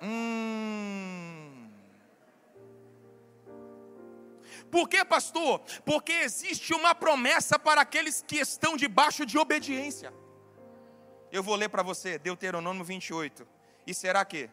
Hum. 0.01 1.12
Por 4.73 4.89
que, 4.89 5.05
pastor? 5.05 5.61
Porque 5.85 6.11
existe 6.11 6.73
uma 6.73 6.95
promessa 6.95 7.59
para 7.59 7.81
aqueles 7.81 8.25
que 8.27 8.37
estão 8.37 8.75
debaixo 8.75 9.23
de 9.23 9.37
obediência. 9.37 10.11
Eu 11.31 11.43
vou 11.43 11.55
ler 11.55 11.69
para 11.69 11.83
você, 11.83 12.17
Deuteronômio 12.17 12.83
28. 12.83 13.47
E 13.85 13.93
será 13.93 14.25
que, 14.25 14.49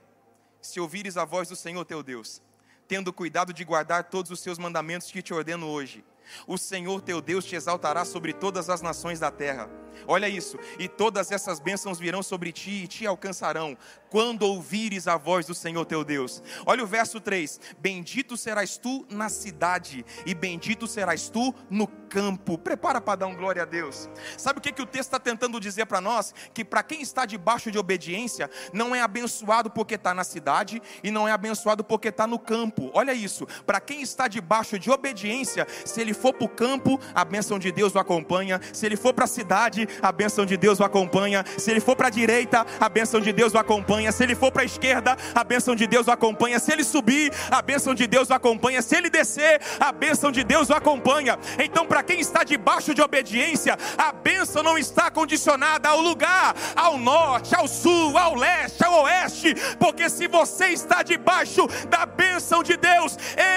se 0.61 0.79
ouvires 0.79 1.17
a 1.17 1.25
voz 1.25 1.49
do 1.49 1.57
Senhor 1.57 1.83
teu 1.87 2.03
Deus, 2.03 2.43
tendo 2.87 3.15
cuidado 3.15 3.51
de 3.51 3.65
guardar 3.65 4.11
todos 4.11 4.31
os 4.31 4.41
seus 4.41 4.59
mandamentos 4.59 5.11
que 5.11 5.23
te 5.23 5.33
ordeno 5.33 5.67
hoje, 5.67 6.05
o 6.47 6.57
Senhor 6.57 7.01
teu 7.01 7.21
Deus 7.21 7.45
te 7.45 7.57
exaltará 7.57 8.05
sobre 8.05 8.33
todas 8.33 8.69
as 8.69 8.81
nações 8.81 9.21
da 9.21 9.31
terra. 9.31 9.69
Olha 10.07 10.29
isso, 10.29 10.59
e 10.79 10.89
todas 10.89 11.31
essas 11.31 11.61
bênçãos 11.61 11.99
virão 11.99 12.23
sobre 12.23 12.53
ti 12.53 12.85
e 12.85 12.87
te 12.87 13.07
alcançarão, 13.07 13.77
quando 14.09 14.43
ouvires 14.43 15.07
a 15.07 15.17
voz 15.17 15.47
do 15.47 15.55
Senhor 15.55 15.85
teu 15.85 16.05
Deus. 16.05 16.43
Olha 16.67 16.83
o 16.83 16.87
verso 16.87 17.21
3: 17.21 17.61
Bendito 17.79 18.37
serás 18.37 18.77
tu 18.77 19.07
na 19.11 19.29
cidade, 19.29 20.05
e 20.27 20.35
bendito 20.35 20.87
serás 20.87 21.29
tu 21.29 21.55
no 21.69 21.87
campo. 21.87 22.59
Prepara 22.59 23.01
para 23.01 23.21
dar 23.21 23.27
um 23.27 23.37
glória 23.37 23.63
a 23.63 23.67
Deus. 23.67 24.09
Sabe 24.37 24.59
o 24.59 24.63
que, 24.63 24.73
que 24.73 24.83
o 24.83 24.87
texto 24.87 25.09
está 25.09 25.21
tentando 25.21 25.61
dizer 25.61 25.87
para 25.87 26.01
nós? 26.01 26.35
Que 26.53 26.65
para 26.65 26.83
quem 26.83 27.01
está 27.01 27.25
debaixo 27.25 27.71
de 27.71 27.79
obediência, 27.79 28.51
não 28.73 28.95
é 28.95 29.01
abençoado 29.01 29.71
porque 29.71 29.95
está 29.95 30.13
na 30.13 30.25
cidade, 30.25 30.83
e 31.05 31.11
não 31.11 31.29
é 31.29 31.33
abençoado 31.33 31.85
porque 31.85 32.09
está 32.09 32.27
no 32.27 32.39
campo. 32.39 32.91
Olha 32.93 33.15
isso, 33.15 33.47
para 33.65 33.81
quem 33.81 34.03
está 34.03 34.27
debaixo 34.27 34.79
de 34.79 34.91
obediência, 34.91 35.67
se 35.85 36.01
ele 36.01 36.10
for 36.15 36.33
para 36.33 36.45
o 36.45 36.49
campo, 36.49 37.01
a 37.15 37.25
bênção 37.25 37.59
de 37.59 37.73
Deus 37.73 37.95
o 37.95 37.99
acompanha, 37.99 38.61
se 38.73 38.87
ele 38.87 38.97
for 38.97 39.13
para 39.13 39.25
a 39.25 39.29
cidade, 39.29 39.89
a 40.03 40.13
bênção 40.13 40.45
de 40.45 40.57
Deus 40.57 40.81
o 40.81 40.85
acompanha, 40.85 41.45
se 41.57 41.71
ele 41.71 41.81
for 41.81 41.97
para 41.97 42.09
a 42.09 42.11
direita, 42.11 42.67
a 42.79 42.89
bênção 42.89 43.21
de 43.21 43.33
Deus 43.33 43.55
o 43.55 43.59
acompanha 43.59 43.71
acompanha. 43.81 44.13
Se 44.13 44.23
ele 44.23 44.35
for 44.35 44.53
para 44.53 44.63
a 44.63 44.65
esquerda, 44.65 45.17
a 45.35 45.45
bênção 45.45 45.75
de 45.75 45.87
Deus 45.87 46.07
o 46.07 46.11
acompanha. 46.11 46.59
Se 46.59 46.73
ele 46.73 46.85
subir, 46.85 47.33
a 47.51 47.63
bênção 47.63 47.95
de 47.95 48.07
Deus 48.07 48.31
o 48.31 48.35
acompanha. 48.35 48.83
Se 48.83 48.97
ele 48.97 49.11
descer, 49.11 49.61
a 49.79 49.93
bênção 49.93 50.31
de 50.31 50.45
Deus 50.45 50.69
o 50.71 50.75
acompanha. 50.75 51.39
Então, 51.59 51.87
para 51.87 52.03
quem 52.03 52.21
está 52.21 52.45
debaixo 52.45 52.95
de 52.95 53.03
obediência, 53.03 53.79
a 53.97 54.13
bênção 54.13 54.63
não 54.63 54.77
está 54.77 55.11
condicionada 55.11 55.89
ao 55.89 56.01
lugar, 56.01 56.55
ao 56.77 56.99
norte, 56.99 57.55
ao 57.55 57.67
sul, 57.67 58.17
ao 58.17 58.35
leste, 58.35 58.85
ao 58.85 59.05
oeste, 59.05 59.55
porque 59.79 60.09
se 60.09 60.27
você 60.27 60.69
está 60.69 61.03
debaixo 61.03 61.67
da 61.89 62.05
bênção 62.07 62.63
de 62.63 62.77
Deus 62.77 63.17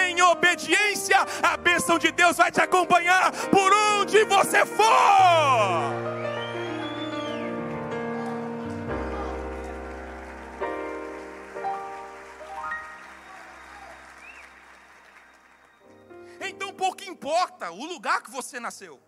em 0.10 0.22
obediência, 0.22 1.18
a 1.42 1.58
bênção 1.58 1.98
de 1.98 2.12
Deus 2.12 2.40
vai 2.44 2.52
te 2.52 2.60
acompanhar 2.60 3.32
por 3.50 3.72
onde 3.72 4.26
você 4.26 4.66
for. 4.66 4.84
Então 16.42 16.74
pouco 16.74 17.06
importa 17.06 17.72
o 17.72 17.86
lugar 17.86 18.22
que 18.22 18.30
você 18.30 18.60
nasceu. 18.60 19.00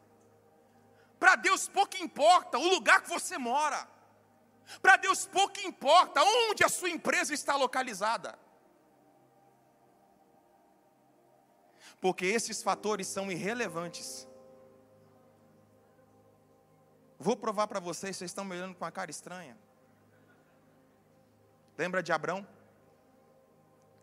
Para 1.20 1.36
Deus 1.36 1.68
pouco 1.68 1.98
importa 1.98 2.58
o 2.58 2.70
lugar 2.70 3.02
que 3.02 3.10
você 3.10 3.38
mora. 3.38 3.86
Para 4.82 4.96
Deus 4.96 5.26
pouco 5.26 5.60
importa 5.60 6.24
onde 6.24 6.64
a 6.64 6.70
sua 6.70 6.90
empresa 6.90 7.34
está 7.34 7.58
localizada. 7.58 8.45
Porque 12.06 12.28
esses 12.28 12.62
fatores 12.62 13.08
são 13.08 13.32
irrelevantes. 13.32 14.28
Vou 17.18 17.36
provar 17.36 17.66
para 17.66 17.80
vocês, 17.80 18.16
vocês 18.16 18.30
estão 18.30 18.46
me 18.46 18.56
olhando 18.56 18.76
com 18.76 18.86
uma 18.86 18.92
cara 18.92 19.10
estranha. 19.10 19.58
Lembra 21.76 22.04
de 22.04 22.12
Abrão? 22.12 22.48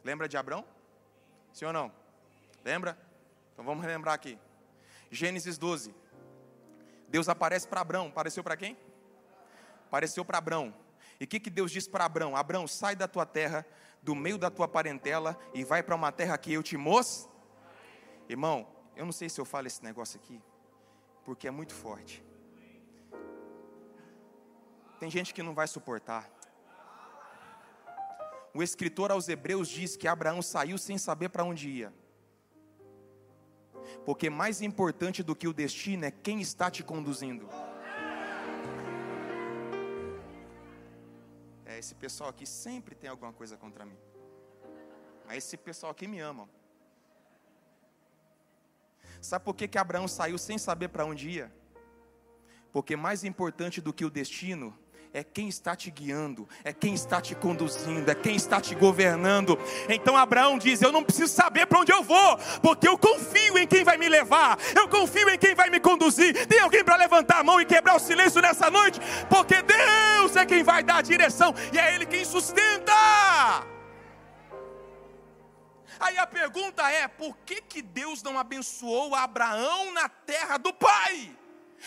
Lembra 0.02 0.28
de 0.28 0.36
Abrão? 0.36 0.64
Sim 1.52 1.66
ou 1.66 1.72
não? 1.72 1.92
Lembra? 2.64 2.98
Então 3.52 3.64
vamos 3.64 3.84
relembrar 3.84 4.16
aqui. 4.16 4.36
Gênesis 5.08 5.56
12. 5.56 5.94
Deus 7.06 7.28
aparece 7.28 7.68
para 7.68 7.82
Abraão. 7.82 8.08
Apareceu 8.08 8.42
para 8.42 8.56
quem? 8.56 8.76
Apareceu 9.86 10.24
para 10.24 10.38
Abraão. 10.38 10.74
E 11.20 11.24
o 11.24 11.28
que, 11.28 11.38
que 11.38 11.50
Deus 11.50 11.70
disse 11.70 11.88
para 11.88 12.04
Abraão? 12.04 12.34
Abraão, 12.34 12.66
sai 12.66 12.96
da 12.96 13.06
tua 13.06 13.24
terra, 13.24 13.64
do 14.02 14.16
meio 14.16 14.38
da 14.38 14.50
tua 14.50 14.66
parentela, 14.66 15.38
e 15.54 15.62
vai 15.62 15.84
para 15.84 15.94
uma 15.94 16.10
terra 16.10 16.36
que 16.36 16.52
eu 16.52 16.64
te 16.64 16.76
mostro. 16.76 17.31
Irmão, 18.34 18.66
eu 18.96 19.04
não 19.04 19.12
sei 19.12 19.28
se 19.28 19.40
eu 19.40 19.44
falo 19.44 19.66
esse 19.66 19.82
negócio 19.84 20.18
aqui, 20.20 20.40
porque 21.24 21.46
é 21.46 21.50
muito 21.50 21.74
forte. 21.74 22.24
Tem 25.00 25.10
gente 25.10 25.34
que 25.34 25.42
não 25.42 25.54
vai 25.54 25.68
suportar. 25.68 26.30
O 28.54 28.62
escritor 28.62 29.10
aos 29.10 29.28
Hebreus 29.28 29.68
diz 29.68 29.96
que 29.96 30.06
Abraão 30.06 30.42
saiu 30.42 30.78
sem 30.78 30.98
saber 30.98 31.28
para 31.30 31.44
onde 31.44 31.68
ia 31.68 31.92
porque 34.04 34.28
mais 34.28 34.60
importante 34.62 35.22
do 35.22 35.34
que 35.34 35.48
o 35.48 35.52
destino 35.52 36.04
é 36.04 36.10
quem 36.10 36.40
está 36.40 36.70
te 36.70 36.82
conduzindo. 36.82 37.48
É, 41.64 41.78
esse 41.78 41.94
pessoal 41.94 42.30
aqui 42.30 42.46
sempre 42.46 42.94
tem 42.94 43.08
alguma 43.08 43.32
coisa 43.32 43.56
contra 43.56 43.84
mim. 43.84 43.98
Mas 45.26 45.38
esse 45.38 45.56
pessoal 45.56 45.92
aqui 45.92 46.06
me 46.06 46.20
ama. 46.20 46.48
Sabe 49.22 49.44
por 49.44 49.54
que, 49.54 49.68
que 49.68 49.78
Abraão 49.78 50.08
saiu 50.08 50.36
sem 50.36 50.58
saber 50.58 50.88
para 50.88 51.06
onde 51.06 51.30
ia? 51.30 51.52
Porque 52.72 52.96
mais 52.96 53.22
importante 53.22 53.80
do 53.80 53.92
que 53.92 54.04
o 54.04 54.10
destino 54.10 54.76
é 55.14 55.22
quem 55.22 55.48
está 55.48 55.76
te 55.76 55.92
guiando, 55.92 56.48
é 56.64 56.72
quem 56.72 56.92
está 56.92 57.20
te 57.20 57.32
conduzindo, 57.34 58.10
é 58.10 58.14
quem 58.16 58.34
está 58.34 58.60
te 58.60 58.74
governando. 58.74 59.56
Então 59.88 60.16
Abraão 60.16 60.58
diz: 60.58 60.82
Eu 60.82 60.90
não 60.90 61.04
preciso 61.04 61.32
saber 61.32 61.66
para 61.66 61.78
onde 61.78 61.92
eu 61.92 62.02
vou, 62.02 62.36
porque 62.60 62.88
eu 62.88 62.98
confio 62.98 63.58
em 63.58 63.66
quem 63.66 63.84
vai 63.84 63.96
me 63.96 64.08
levar, 64.08 64.58
eu 64.74 64.88
confio 64.88 65.28
em 65.30 65.38
quem 65.38 65.54
vai 65.54 65.70
me 65.70 65.78
conduzir. 65.78 66.44
Tem 66.48 66.58
alguém 66.58 66.82
para 66.82 66.96
levantar 66.96 67.38
a 67.38 67.44
mão 67.44 67.60
e 67.60 67.64
quebrar 67.64 67.94
o 67.94 68.00
silêncio 68.00 68.42
nessa 68.42 68.70
noite? 68.70 68.98
Porque 69.30 69.62
Deus 69.62 70.34
é 70.34 70.44
quem 70.44 70.64
vai 70.64 70.82
dar 70.82 70.96
a 70.96 71.02
direção 71.02 71.54
e 71.72 71.78
é 71.78 71.94
Ele 71.94 72.06
quem 72.06 72.24
sustenta. 72.24 72.92
Aí 76.02 76.18
a 76.18 76.26
pergunta 76.26 76.90
é: 76.90 77.06
por 77.06 77.36
que, 77.46 77.62
que 77.62 77.80
Deus 77.80 78.24
não 78.24 78.36
abençoou 78.36 79.14
Abraão 79.14 79.92
na 79.92 80.08
terra 80.08 80.56
do 80.58 80.74
pai? 80.74 81.38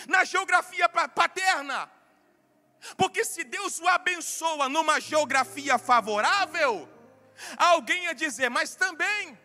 Na 0.08 0.24
geografia 0.24 0.88
paterna? 0.88 1.90
Porque 2.96 3.24
se 3.24 3.44
Deus 3.44 3.78
o 3.78 3.86
abençoa 3.86 4.70
numa 4.70 4.98
geografia 5.00 5.76
favorável, 5.76 6.88
alguém 7.58 8.04
ia 8.04 8.14
dizer, 8.14 8.48
mas 8.48 8.74
também 8.74 9.38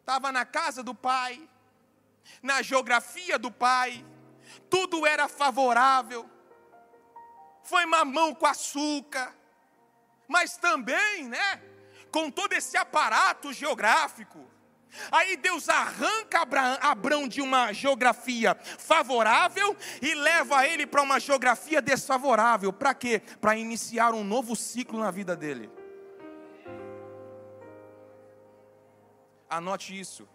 estava 0.00 0.32
na 0.32 0.44
casa 0.44 0.82
do 0.82 0.94
pai, 0.94 1.48
na 2.42 2.62
geografia 2.62 3.38
do 3.38 3.50
pai, 3.50 4.04
tudo 4.68 5.06
era 5.06 5.28
favorável, 5.28 6.28
foi 7.62 7.86
mamão 7.86 8.34
com 8.34 8.46
açúcar, 8.46 9.36
mas 10.26 10.56
também, 10.56 11.28
né, 11.28 11.69
com 12.10 12.30
todo 12.30 12.52
esse 12.52 12.76
aparato 12.76 13.52
geográfico, 13.52 14.46
Aí 15.10 15.36
Deus 15.36 15.68
arranca 15.68 16.46
Abraão 16.80 17.28
de 17.28 17.40
uma 17.40 17.72
geografia 17.72 18.56
favorável 18.56 19.76
e 20.02 20.14
leva 20.14 20.66
ele 20.66 20.86
para 20.86 21.02
uma 21.02 21.20
geografia 21.20 21.80
desfavorável. 21.80 22.72
Para 22.72 22.94
quê? 22.94 23.22
Para 23.40 23.56
iniciar 23.56 24.12
um 24.12 24.24
novo 24.24 24.56
ciclo 24.56 24.98
na 24.98 25.10
vida 25.10 25.36
dele. 25.36 25.70
Anote 29.48 29.98
isso. 29.98 30.28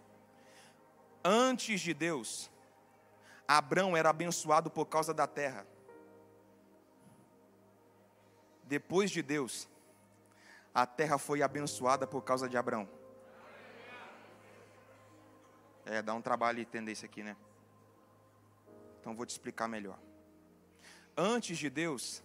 Antes 1.24 1.80
de 1.80 1.92
Deus, 1.92 2.50
Abraão 3.48 3.96
era 3.96 4.10
abençoado 4.10 4.70
por 4.70 4.86
causa 4.86 5.12
da 5.12 5.26
terra. 5.26 5.66
Depois 8.64 9.10
de 9.10 9.22
Deus, 9.22 9.68
a 10.76 10.84
terra 10.84 11.16
foi 11.16 11.40
abençoada 11.40 12.06
por 12.06 12.20
causa 12.20 12.46
de 12.46 12.54
Abraão. 12.54 12.86
É, 15.86 16.02
dá 16.02 16.12
um 16.12 16.20
trabalho 16.20 16.60
entender 16.60 16.92
isso 16.92 17.06
aqui, 17.06 17.22
né? 17.22 17.34
Então 19.00 19.16
vou 19.16 19.24
te 19.24 19.30
explicar 19.30 19.68
melhor. 19.68 19.98
Antes 21.16 21.56
de 21.56 21.70
Deus, 21.70 22.22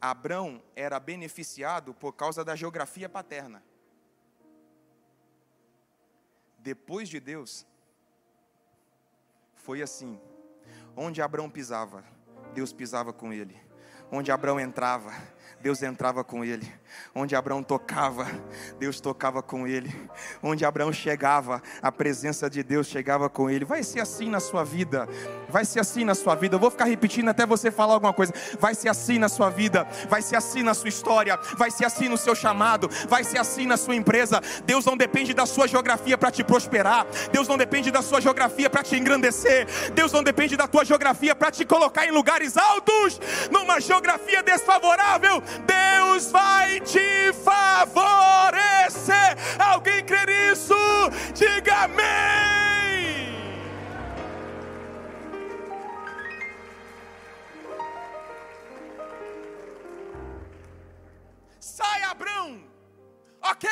Abrão 0.00 0.62
era 0.74 0.98
beneficiado 0.98 1.92
por 1.92 2.14
causa 2.14 2.42
da 2.42 2.56
geografia 2.56 3.06
paterna. 3.06 3.62
Depois 6.56 7.06
de 7.06 7.20
Deus, 7.20 7.66
foi 9.56 9.82
assim. 9.82 10.18
Onde 10.96 11.20
Abrão 11.20 11.50
pisava, 11.50 12.02
Deus 12.54 12.72
pisava 12.72 13.12
com 13.12 13.30
ele. 13.30 13.60
Onde 14.10 14.32
Abrão 14.32 14.58
entrava, 14.58 15.12
Deus 15.62 15.80
entrava 15.80 16.24
com 16.24 16.44
ele. 16.44 16.68
Onde 17.14 17.36
Abraão 17.36 17.62
tocava, 17.62 18.26
Deus 18.80 19.00
tocava 19.00 19.40
com 19.40 19.66
ele. 19.66 19.94
Onde 20.42 20.64
Abraão 20.64 20.92
chegava, 20.92 21.62
a 21.80 21.92
presença 21.92 22.50
de 22.50 22.64
Deus 22.64 22.88
chegava 22.88 23.30
com 23.30 23.48
ele. 23.48 23.64
Vai 23.64 23.84
ser 23.84 24.00
assim 24.00 24.28
na 24.28 24.40
sua 24.40 24.64
vida. 24.64 25.08
Vai 25.48 25.64
ser 25.64 25.78
assim 25.78 26.04
na 26.04 26.16
sua 26.16 26.34
vida. 26.34 26.56
Eu 26.56 26.58
vou 26.58 26.70
ficar 26.70 26.86
repetindo 26.86 27.28
até 27.28 27.46
você 27.46 27.70
falar 27.70 27.94
alguma 27.94 28.12
coisa. 28.12 28.32
Vai 28.58 28.74
ser 28.74 28.88
assim 28.88 29.20
na 29.20 29.28
sua 29.28 29.50
vida. 29.50 29.86
Vai 30.08 30.20
ser 30.20 30.34
assim 30.34 30.64
na 30.64 30.74
sua 30.74 30.88
história. 30.88 31.38
Vai 31.56 31.70
ser 31.70 31.84
assim 31.84 32.08
no 32.08 32.16
seu 32.16 32.34
chamado. 32.34 32.90
Vai 33.08 33.22
ser 33.22 33.38
assim 33.38 33.64
na 33.64 33.76
sua 33.76 33.94
empresa. 33.94 34.40
Deus 34.64 34.84
não 34.84 34.96
depende 34.96 35.32
da 35.32 35.46
sua 35.46 35.68
geografia 35.68 36.18
para 36.18 36.32
te 36.32 36.42
prosperar. 36.42 37.06
Deus 37.30 37.46
não 37.46 37.56
depende 37.56 37.92
da 37.92 38.02
sua 38.02 38.20
geografia 38.20 38.68
para 38.68 38.82
te 38.82 38.96
engrandecer. 38.96 39.68
Deus 39.94 40.10
não 40.10 40.24
depende 40.24 40.56
da 40.56 40.66
tua 40.66 40.84
geografia 40.84 41.36
para 41.36 41.52
te 41.52 41.64
colocar 41.64 42.04
em 42.04 42.10
lugares 42.10 42.56
altos. 42.56 43.20
Numa 43.48 43.80
geografia 43.80 44.42
desfavorável, 44.42 45.40
Deus 45.66 46.30
vai 46.30 46.80
te 46.80 47.32
favorecer. 47.44 49.36
Alguém 49.58 50.04
crê 50.04 50.24
nisso? 50.26 50.74
Diga 51.34 51.84
amém. 51.84 52.22
Sai, 61.58 62.02
Abrão. 62.02 62.68
Ok. 63.40 63.68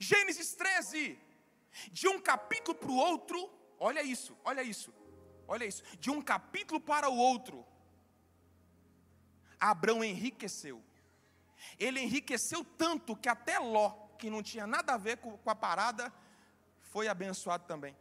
Gênesis 0.00 0.54
13. 0.54 1.18
De 1.92 2.08
um 2.08 2.20
capítulo 2.20 2.76
para 2.76 2.90
o 2.90 2.96
outro, 2.96 3.50
olha 3.78 4.02
isso, 4.02 4.36
olha 4.44 4.62
isso, 4.62 4.92
olha 5.46 5.64
isso. 5.64 5.82
De 5.98 6.10
um 6.10 6.20
capítulo 6.20 6.80
para 6.80 7.08
o 7.08 7.16
outro, 7.16 7.64
Abraão 9.60 10.02
enriqueceu. 10.02 10.82
Ele 11.78 12.00
enriqueceu 12.00 12.64
tanto 12.64 13.14
que 13.14 13.28
até 13.28 13.58
Ló, 13.58 13.90
que 14.18 14.30
não 14.30 14.42
tinha 14.42 14.66
nada 14.66 14.94
a 14.94 14.96
ver 14.96 15.18
com, 15.18 15.38
a 15.44 15.54
parada, 15.54 16.12
foi 16.80 17.06
abençoado 17.06 17.64
também. 17.66 17.94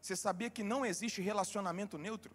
Você 0.00 0.16
sabia 0.16 0.50
que 0.50 0.62
não 0.62 0.84
existe 0.84 1.22
relacionamento 1.22 1.96
neutro? 1.96 2.34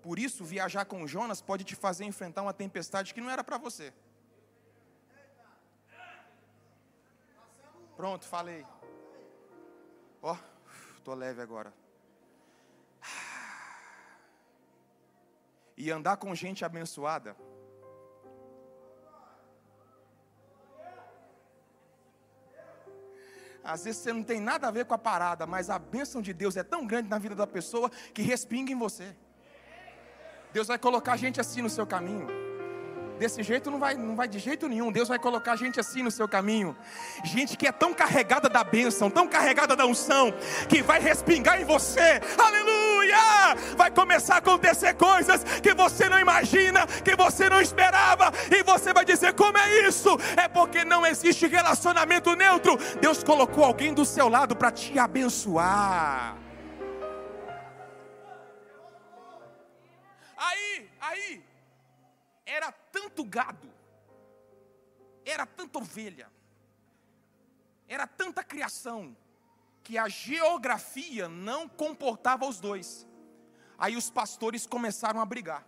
Por 0.00 0.18
isso, 0.18 0.44
viajar 0.44 0.84
com 0.84 1.06
Jonas 1.06 1.42
pode 1.42 1.64
te 1.64 1.74
fazer 1.74 2.04
enfrentar 2.04 2.42
uma 2.42 2.54
tempestade 2.54 3.12
que 3.12 3.20
não 3.20 3.30
era 3.30 3.42
para 3.42 3.58
você. 3.58 3.92
Pronto, 7.96 8.24
falei. 8.26 8.64
Ó, 10.22 10.32
oh, 10.32 10.96
estou 10.96 11.14
leve 11.14 11.42
agora. 11.42 11.72
E 15.78 15.92
andar 15.92 16.16
com 16.16 16.34
gente 16.34 16.64
abençoada. 16.64 17.36
Às 23.62 23.84
vezes 23.84 24.00
você 24.00 24.12
não 24.12 24.22
tem 24.22 24.40
nada 24.40 24.66
a 24.66 24.70
ver 24.70 24.86
com 24.86 24.94
a 24.94 24.98
parada, 24.98 25.46
mas 25.46 25.70
a 25.70 25.78
bênção 25.78 26.20
de 26.20 26.32
Deus 26.32 26.56
é 26.56 26.64
tão 26.64 26.86
grande 26.86 27.08
na 27.08 27.18
vida 27.18 27.34
da 27.34 27.46
pessoa 27.46 27.90
que 28.12 28.22
respinga 28.22 28.72
em 28.72 28.78
você. 28.78 29.14
Deus 30.52 30.66
vai 30.66 30.78
colocar 30.78 31.16
gente 31.16 31.40
assim 31.40 31.62
no 31.62 31.70
seu 31.70 31.86
caminho. 31.86 32.26
Desse 33.18 33.42
jeito 33.42 33.70
não 33.70 33.78
vai, 33.78 33.94
não 33.94 34.16
vai 34.16 34.26
de 34.26 34.38
jeito 34.38 34.68
nenhum. 34.68 34.90
Deus 34.90 35.08
vai 35.08 35.18
colocar 35.18 35.54
gente 35.54 35.78
assim 35.78 36.02
no 36.02 36.10
seu 36.10 36.26
caminho. 36.26 36.76
Gente 37.24 37.56
que 37.56 37.66
é 37.66 37.72
tão 37.72 37.92
carregada 37.92 38.48
da 38.48 38.64
bênção, 38.64 39.10
tão 39.10 39.28
carregada 39.28 39.76
da 39.76 39.86
unção, 39.86 40.32
que 40.68 40.82
vai 40.82 41.00
respingar 41.00 41.60
em 41.60 41.64
você. 41.64 42.20
Aleluia! 42.38 42.77
Vai 43.76 43.90
começar 43.90 44.36
a 44.36 44.38
acontecer 44.38 44.94
coisas 44.94 45.42
que 45.60 45.74
você 45.74 46.08
não 46.08 46.18
imagina, 46.18 46.86
que 46.86 47.16
você 47.16 47.48
não 47.48 47.60
esperava, 47.60 48.32
e 48.50 48.62
você 48.62 48.92
vai 48.92 49.04
dizer: 49.04 49.34
como 49.34 49.56
é 49.56 49.88
isso? 49.88 50.10
É 50.36 50.48
porque 50.48 50.84
não 50.84 51.06
existe 51.06 51.46
relacionamento 51.46 52.34
neutro. 52.34 52.76
Deus 53.00 53.22
colocou 53.22 53.64
alguém 53.64 53.94
do 53.94 54.04
seu 54.04 54.28
lado 54.28 54.54
para 54.54 54.70
te 54.70 54.98
abençoar. 54.98 56.36
Aí, 60.36 60.90
aí, 61.00 61.44
era 62.46 62.70
tanto 62.70 63.24
gado, 63.24 63.68
era 65.24 65.44
tanta 65.44 65.78
ovelha, 65.78 66.30
era 67.88 68.06
tanta 68.06 68.44
criação, 68.44 69.16
que 69.82 69.96
a 69.96 70.06
geografia 70.06 71.28
não 71.28 71.66
comportava 71.66 72.46
os 72.46 72.60
dois. 72.60 73.07
Aí 73.78 73.96
os 73.96 74.10
pastores 74.10 74.66
começaram 74.66 75.20
a 75.20 75.24
brigar. 75.24 75.64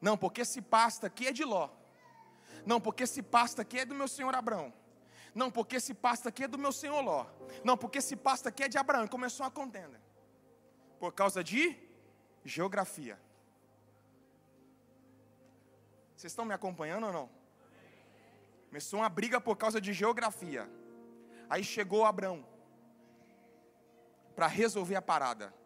Não, 0.00 0.16
porque 0.16 0.40
esse 0.40 0.60
pasto 0.60 1.06
aqui 1.06 1.28
é 1.28 1.32
de 1.32 1.44
Ló. 1.44 1.68
Não, 2.66 2.80
porque 2.80 3.04
esse 3.04 3.22
pasto 3.22 3.60
aqui 3.60 3.78
é 3.78 3.84
do 3.84 3.94
meu 3.94 4.08
senhor 4.08 4.34
Abraão. 4.34 4.72
Não, 5.34 5.50
porque 5.50 5.76
esse 5.76 5.94
pasto 5.94 6.28
aqui 6.28 6.44
é 6.44 6.48
do 6.48 6.58
meu 6.58 6.72
senhor 6.72 7.00
Ló. 7.00 7.26
Não, 7.62 7.76
porque 7.76 7.98
esse 7.98 8.16
pasto 8.16 8.48
aqui 8.48 8.64
é 8.64 8.68
de 8.68 8.78
Abraão. 8.78 9.06
Começou 9.06 9.46
a 9.46 9.50
contenda. 9.50 10.00
Por 10.98 11.12
causa 11.12 11.44
de 11.44 11.78
geografia. 12.44 13.18
Vocês 16.16 16.32
estão 16.32 16.44
me 16.44 16.52
acompanhando 16.52 17.06
ou 17.06 17.12
não? 17.12 17.30
Começou 18.68 19.00
uma 19.00 19.08
briga 19.08 19.40
por 19.40 19.56
causa 19.56 19.80
de 19.80 19.92
geografia. 19.92 20.68
Aí 21.48 21.62
chegou 21.62 22.04
Abraão 22.04 22.44
para 24.34 24.46
resolver 24.46 24.96
a 24.96 25.02
parada. 25.02 25.59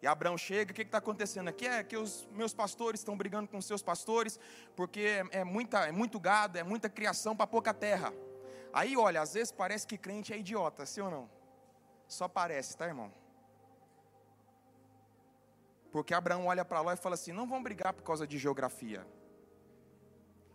E 0.00 0.06
Abraão 0.06 0.38
chega, 0.38 0.70
o 0.70 0.74
que 0.74 0.82
está 0.82 0.98
acontecendo 0.98 1.48
aqui? 1.48 1.66
É 1.66 1.82
que 1.82 1.96
os 1.96 2.28
meus 2.32 2.54
pastores 2.54 3.00
estão 3.00 3.16
brigando 3.16 3.48
com 3.48 3.58
os 3.58 3.66
seus 3.66 3.82
pastores, 3.82 4.38
porque 4.76 5.24
é, 5.30 5.42
muita, 5.42 5.88
é 5.88 5.92
muito 5.92 6.20
gado, 6.20 6.56
é 6.56 6.62
muita 6.62 6.88
criação 6.88 7.34
para 7.34 7.46
pouca 7.46 7.74
terra. 7.74 8.12
Aí, 8.72 8.96
olha, 8.96 9.20
às 9.20 9.34
vezes 9.34 9.50
parece 9.50 9.86
que 9.86 9.98
crente 9.98 10.32
é 10.32 10.38
idiota, 10.38 10.86
sim 10.86 11.00
ou 11.00 11.10
não? 11.10 11.30
Só 12.06 12.28
parece, 12.28 12.76
tá, 12.76 12.86
irmão? 12.86 13.12
Porque 15.90 16.14
Abraão 16.14 16.46
olha 16.46 16.64
para 16.64 16.80
lá 16.80 16.94
e 16.94 16.96
fala 16.96 17.14
assim: 17.14 17.32
não 17.32 17.46
vão 17.46 17.62
brigar 17.62 17.92
por 17.92 18.02
causa 18.02 18.26
de 18.26 18.38
geografia. 18.38 19.06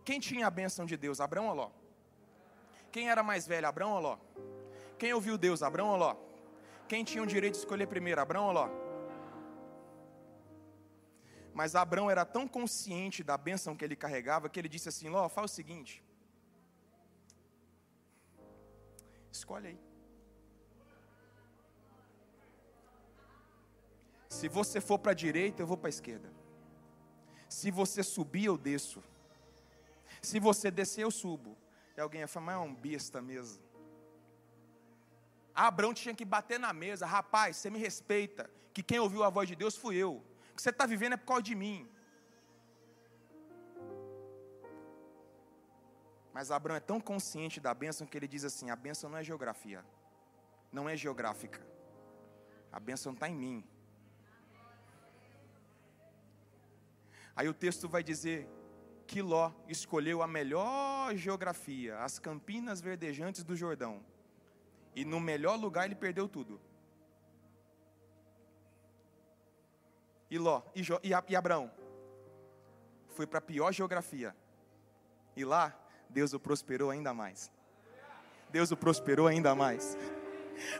Quem 0.04 0.20
tinha 0.20 0.46
a 0.46 0.50
bênção 0.50 0.86
de 0.86 0.96
Deus? 0.96 1.20
Abraão 1.20 1.48
ou 1.48 1.54
Ló? 1.54 1.70
Quem 2.90 3.10
era 3.10 3.22
mais 3.22 3.46
velho? 3.46 3.66
Abraão 3.66 3.92
ou 3.92 4.00
Ló? 4.00 4.18
Quem 4.98 5.12
ouviu 5.12 5.36
Deus? 5.36 5.62
Abraão 5.62 5.90
ou 5.90 5.96
Ló? 5.96 6.16
Quem 6.88 7.02
tinha 7.04 7.22
o 7.22 7.26
direito 7.26 7.54
de 7.54 7.60
escolher 7.60 7.86
primeiro? 7.86 8.20
Abraão 8.20 8.46
ou 8.46 8.52
Ló? 8.52 8.83
Mas 11.54 11.76
Abraão 11.76 12.10
era 12.10 12.24
tão 12.24 12.48
consciente 12.48 13.22
da 13.22 13.38
bênção 13.38 13.76
que 13.76 13.84
ele 13.84 13.94
carregava 13.94 14.48
que 14.48 14.58
ele 14.58 14.68
disse 14.68 14.88
assim: 14.88 15.08
Ló, 15.08 15.28
faz 15.28 15.52
o 15.52 15.54
seguinte. 15.54 16.02
Escolhe 19.30 19.68
aí. 19.68 19.80
Se 24.28 24.48
você 24.48 24.80
for 24.80 24.98
para 24.98 25.12
a 25.12 25.14
direita, 25.14 25.62
eu 25.62 25.66
vou 25.66 25.76
para 25.76 25.88
a 25.88 25.90
esquerda. 25.96 26.28
Se 27.48 27.70
você 27.70 28.02
subir, 28.02 28.46
eu 28.46 28.58
desço. 28.58 29.00
Se 30.20 30.40
você 30.40 30.72
descer, 30.72 31.04
eu 31.04 31.10
subo. 31.10 31.56
E 31.96 32.00
alguém 32.00 32.22
ia 32.22 32.28
falar, 32.28 32.46
mas 32.46 32.54
é 32.56 32.58
um 32.58 32.74
besta 32.74 33.22
mesmo. 33.22 33.62
Abraão 35.54 35.94
tinha 35.94 36.14
que 36.14 36.24
bater 36.24 36.58
na 36.58 36.72
mesa, 36.72 37.06
rapaz, 37.06 37.56
você 37.56 37.70
me 37.70 37.78
respeita, 37.78 38.50
que 38.72 38.82
quem 38.82 38.98
ouviu 38.98 39.22
a 39.22 39.30
voz 39.30 39.48
de 39.48 39.54
Deus 39.54 39.76
fui 39.76 39.94
eu. 39.94 40.20
Que 40.54 40.62
você 40.62 40.70
está 40.70 40.86
vivendo 40.86 41.14
é 41.14 41.16
por 41.16 41.26
causa 41.26 41.42
de 41.42 41.54
mim. 41.54 41.88
Mas 46.32 46.50
Abraão 46.50 46.76
é 46.76 46.80
tão 46.80 47.00
consciente 47.00 47.60
da 47.60 47.72
bênção 47.72 48.06
que 48.06 48.16
ele 48.18 48.26
diz 48.26 48.44
assim: 48.44 48.68
a 48.70 48.76
bênção 48.76 49.08
não 49.08 49.18
é 49.18 49.22
geografia, 49.22 49.84
não 50.72 50.88
é 50.88 50.96
geográfica, 50.96 51.64
a 52.72 52.80
bênção 52.80 53.12
está 53.12 53.28
em 53.28 53.36
mim. 53.36 53.64
Aí 57.36 57.48
o 57.48 57.54
texto 57.54 57.88
vai 57.88 58.02
dizer 58.02 58.48
que 59.06 59.22
Ló 59.22 59.52
escolheu 59.68 60.22
a 60.22 60.26
melhor 60.26 61.14
geografia, 61.14 61.98
as 61.98 62.18
campinas 62.18 62.80
verdejantes 62.80 63.44
do 63.44 63.56
Jordão. 63.56 64.04
E 64.94 65.04
no 65.04 65.20
melhor 65.20 65.56
lugar 65.56 65.84
ele 65.84 65.94
perdeu 65.94 66.28
tudo. 66.28 66.60
E 70.34 70.38
Ló, 70.38 70.62
e, 70.74 70.82
jo, 70.82 70.98
e, 71.00 71.10
e 71.28 71.36
Abraão, 71.36 71.70
foi 73.10 73.24
para 73.24 73.38
a 73.38 73.40
pior 73.40 73.72
geografia. 73.72 74.34
E 75.36 75.44
lá, 75.44 75.72
Deus 76.10 76.32
o 76.32 76.40
prosperou 76.40 76.90
ainda 76.90 77.14
mais. 77.14 77.52
Deus 78.50 78.72
o 78.72 78.76
prosperou 78.76 79.28
ainda 79.28 79.54
mais. 79.54 79.96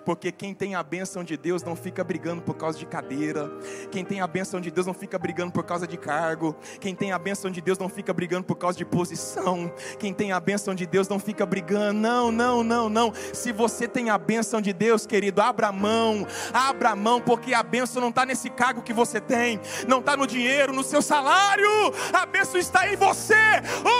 Porque 0.04 0.30
quem 0.32 0.54
tem 0.54 0.74
a 0.74 0.82
bênção 0.82 1.24
de 1.24 1.36
Deus 1.36 1.62
não 1.62 1.76
fica 1.76 2.02
brigando 2.04 2.42
por 2.42 2.54
causa 2.54 2.78
de 2.78 2.86
cadeira. 2.86 3.50
Quem 3.90 4.04
tem 4.04 4.20
a 4.20 4.26
bênção 4.26 4.60
de 4.60 4.70
Deus 4.70 4.86
não 4.86 4.94
fica 4.94 5.18
brigando 5.18 5.52
por 5.52 5.64
causa 5.64 5.86
de 5.86 5.96
cargo. 5.96 6.56
Quem 6.80 6.94
tem 6.94 7.12
a 7.12 7.18
bênção 7.18 7.50
de 7.50 7.60
Deus 7.60 7.78
não 7.78 7.88
fica 7.88 8.12
brigando 8.12 8.44
por 8.44 8.56
causa 8.56 8.76
de 8.76 8.84
posição. 8.84 9.72
Quem 9.98 10.12
tem 10.12 10.32
a 10.32 10.40
bênção 10.40 10.74
de 10.74 10.86
Deus 10.86 11.08
não 11.08 11.18
fica 11.18 11.44
brigando. 11.46 12.00
Não, 12.00 12.30
não, 12.30 12.62
não, 12.62 12.88
não. 12.88 13.12
Se 13.32 13.52
você 13.52 13.86
tem 13.88 14.10
a 14.10 14.18
bênção 14.18 14.60
de 14.60 14.72
Deus, 14.72 15.06
querido, 15.06 15.40
abra 15.40 15.72
mão. 15.72 16.26
Abra 16.52 16.94
mão, 16.94 17.20
porque 17.20 17.54
a 17.54 17.62
bênção 17.62 18.00
não 18.00 18.10
está 18.10 18.24
nesse 18.26 18.50
cargo 18.50 18.82
que 18.82 18.92
você 18.92 19.20
tem. 19.20 19.60
Não 19.88 20.00
está 20.00 20.16
no 20.16 20.26
dinheiro, 20.26 20.72
no 20.72 20.82
seu 20.82 21.02
salário. 21.02 21.68
A 22.12 22.26
bênção 22.26 22.58
está 22.58 22.88
em 22.88 22.96
você. 22.96 23.34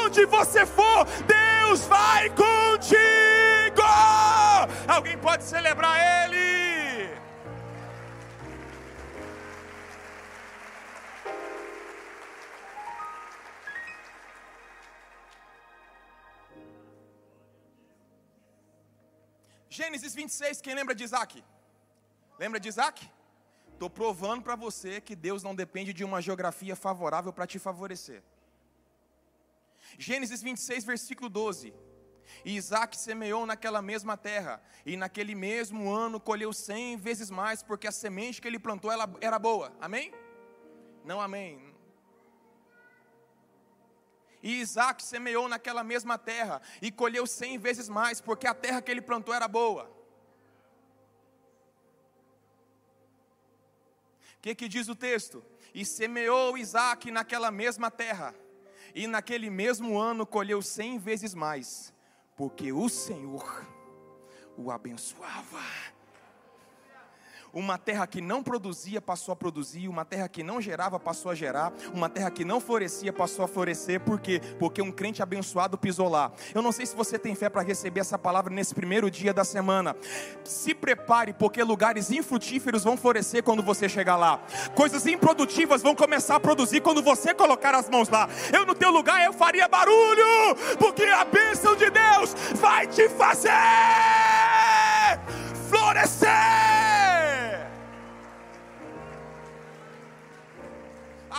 Onde 0.05 0.27
você 0.27 0.67
for, 0.67 1.07
Deus 1.27 1.81
vai 1.85 2.31
contigo. 2.31 3.34
Alguém 4.87 5.19
pode 5.19 5.45
celebrar 5.45 5.97
Ele? 5.99 6.45
Gênesis 19.69 20.15
26, 20.15 20.61
quem 20.61 20.75
lembra 20.75 20.95
de 20.95 21.03
Isaac? 21.03 21.43
Lembra 22.39 22.61
de 22.61 22.69
Isaac? 22.69 23.11
Estou 23.73 23.91
provando 23.91 24.43
para 24.43 24.55
você 24.55 25.01
que 25.01 25.17
Deus 25.17 25.43
não 25.43 25.55
depende 25.55 25.93
de 25.93 26.05
uma 26.05 26.23
geografia 26.23 26.77
favorável 26.77 27.33
para 27.33 27.47
te 27.47 27.59
favorecer. 27.59 28.23
Gênesis 29.99 30.41
26, 30.43 30.85
versículo 30.85 31.29
12. 31.29 31.75
E 32.45 32.57
Isaac 32.57 32.97
semeou 32.97 33.47
naquela 33.47 33.81
mesma 33.81 34.17
terra, 34.17 34.63
e 34.85 34.97
naquele 34.97 35.35
mesmo 35.35 35.91
ano 35.91 36.21
colheu 36.21 36.53
cem 36.53 36.97
vezes 36.97 37.31
mais, 37.31 37.63
porque 37.63 37.87
a 37.87 37.93
semente 37.93 38.41
que 38.41 38.49
ele 38.49 38.59
plantou 38.59 38.91
ela 38.91 39.11
era 39.21 39.39
boa. 39.39 39.73
Amém? 39.81 40.13
Não 41.05 41.21
amém. 41.21 41.75
E 44.43 44.61
Isaac 44.61 45.03
semeou 45.03 45.49
naquela 45.49 45.83
mesma 45.83 46.19
terra, 46.19 46.61
e 46.83 46.91
colheu 46.93 47.27
cem 47.27 47.59
vezes 47.59 47.89
mais, 47.89 48.21
porque 48.21 48.47
a 48.47 48.55
terra 48.55 48.83
que 48.83 48.91
ele 48.91 49.01
plantou 49.01 49.35
era 49.35 49.49
boa. 49.49 49.91
O 54.37 54.41
que, 54.43 54.55
que 54.55 54.69
diz 54.69 54.89
o 54.89 54.95
texto? 54.95 55.43
E 55.73 55.83
semeou 55.83 56.59
Isaac 56.59 57.11
naquela 57.11 57.51
mesma 57.51 57.91
terra, 57.91 58.35
e 58.95 59.07
naquele 59.07 59.49
mesmo 59.49 59.99
ano 59.99 60.27
colheu 60.27 60.61
cem 60.61 60.99
vezes 60.99 61.35
mais 61.35 61.94
porque 62.37 62.73
o 62.73 62.89
Senhor 62.89 63.65
o 64.57 64.71
abençoava. 64.71 65.94
Uma 67.55 67.79
terra 67.79 68.05
que 68.07 68.21
não 68.21 68.43
produzia 68.43 69.01
passou 69.01 69.33
a 69.33 69.37
produzir, 69.37 69.87
uma 69.87 70.05
terra 70.05 70.29
que 70.29 70.43
não 70.43 70.61
gerava 70.61 70.99
passou 70.99 71.31
a 71.31 71.35
gerar, 71.37 71.73
uma 71.93 72.09
terra 72.09 72.29
que 72.31 72.45
não 72.45 72.61
florescia 72.61 73.13
passou 73.13 73.45
a 73.45 73.49
florescer, 73.49 74.01
por 74.01 74.19
quê? 74.19 74.41
Porque 74.59 74.83
um 74.83 74.91
crente 74.91 75.23
abençoado 75.23 75.79
pisou 75.79 76.09
lá. 76.09 76.33
Eu 76.53 76.61
não 76.61 76.73
sei 76.73 76.85
se 76.85 76.97
você 76.97 77.17
tem 77.17 77.35
fé 77.35 77.49
para 77.49 77.63
receber 77.63 78.01
essa 78.01 78.19
palavra 78.19 78.53
nesse 78.53 78.75
primeiro 78.75 79.09
dia 79.09 79.33
da 79.33 79.45
semana. 79.45 79.97
Se 80.43 80.75
prepare, 80.75 81.33
porque 81.33 81.63
lugares 81.63 82.11
infrutíferos 82.11 82.83
vão 82.83 82.97
florescer 82.97 83.45
quando 83.45 83.63
você 83.63 83.89
chegar 83.89 84.17
lá. 84.17 84.43
Coisas 84.75 85.07
improdutivas 85.07 85.81
vão 85.81 85.95
começar 85.95 86.37
a 86.37 86.41
produzir 86.41 86.81
quando 86.81 87.03
você 87.03 87.33
colocar 87.33 87.75
as 87.75 87.89
mãos 87.89 88.09
lá. 88.09 88.29
Eu 88.53 88.67
no 88.67 88.75
teu 88.75 88.91
lugar 88.91 89.25
eu 89.25 89.33
faria 89.33 89.69
barulho, 89.69 90.57
porque 90.79 91.05
a 91.05 91.25
bênção 91.25 91.77
de 91.77 91.89
Deus 91.89 92.35
vai 92.57 92.89
te 92.89 93.09
fazer 93.11 93.51
florescer. 95.69 96.84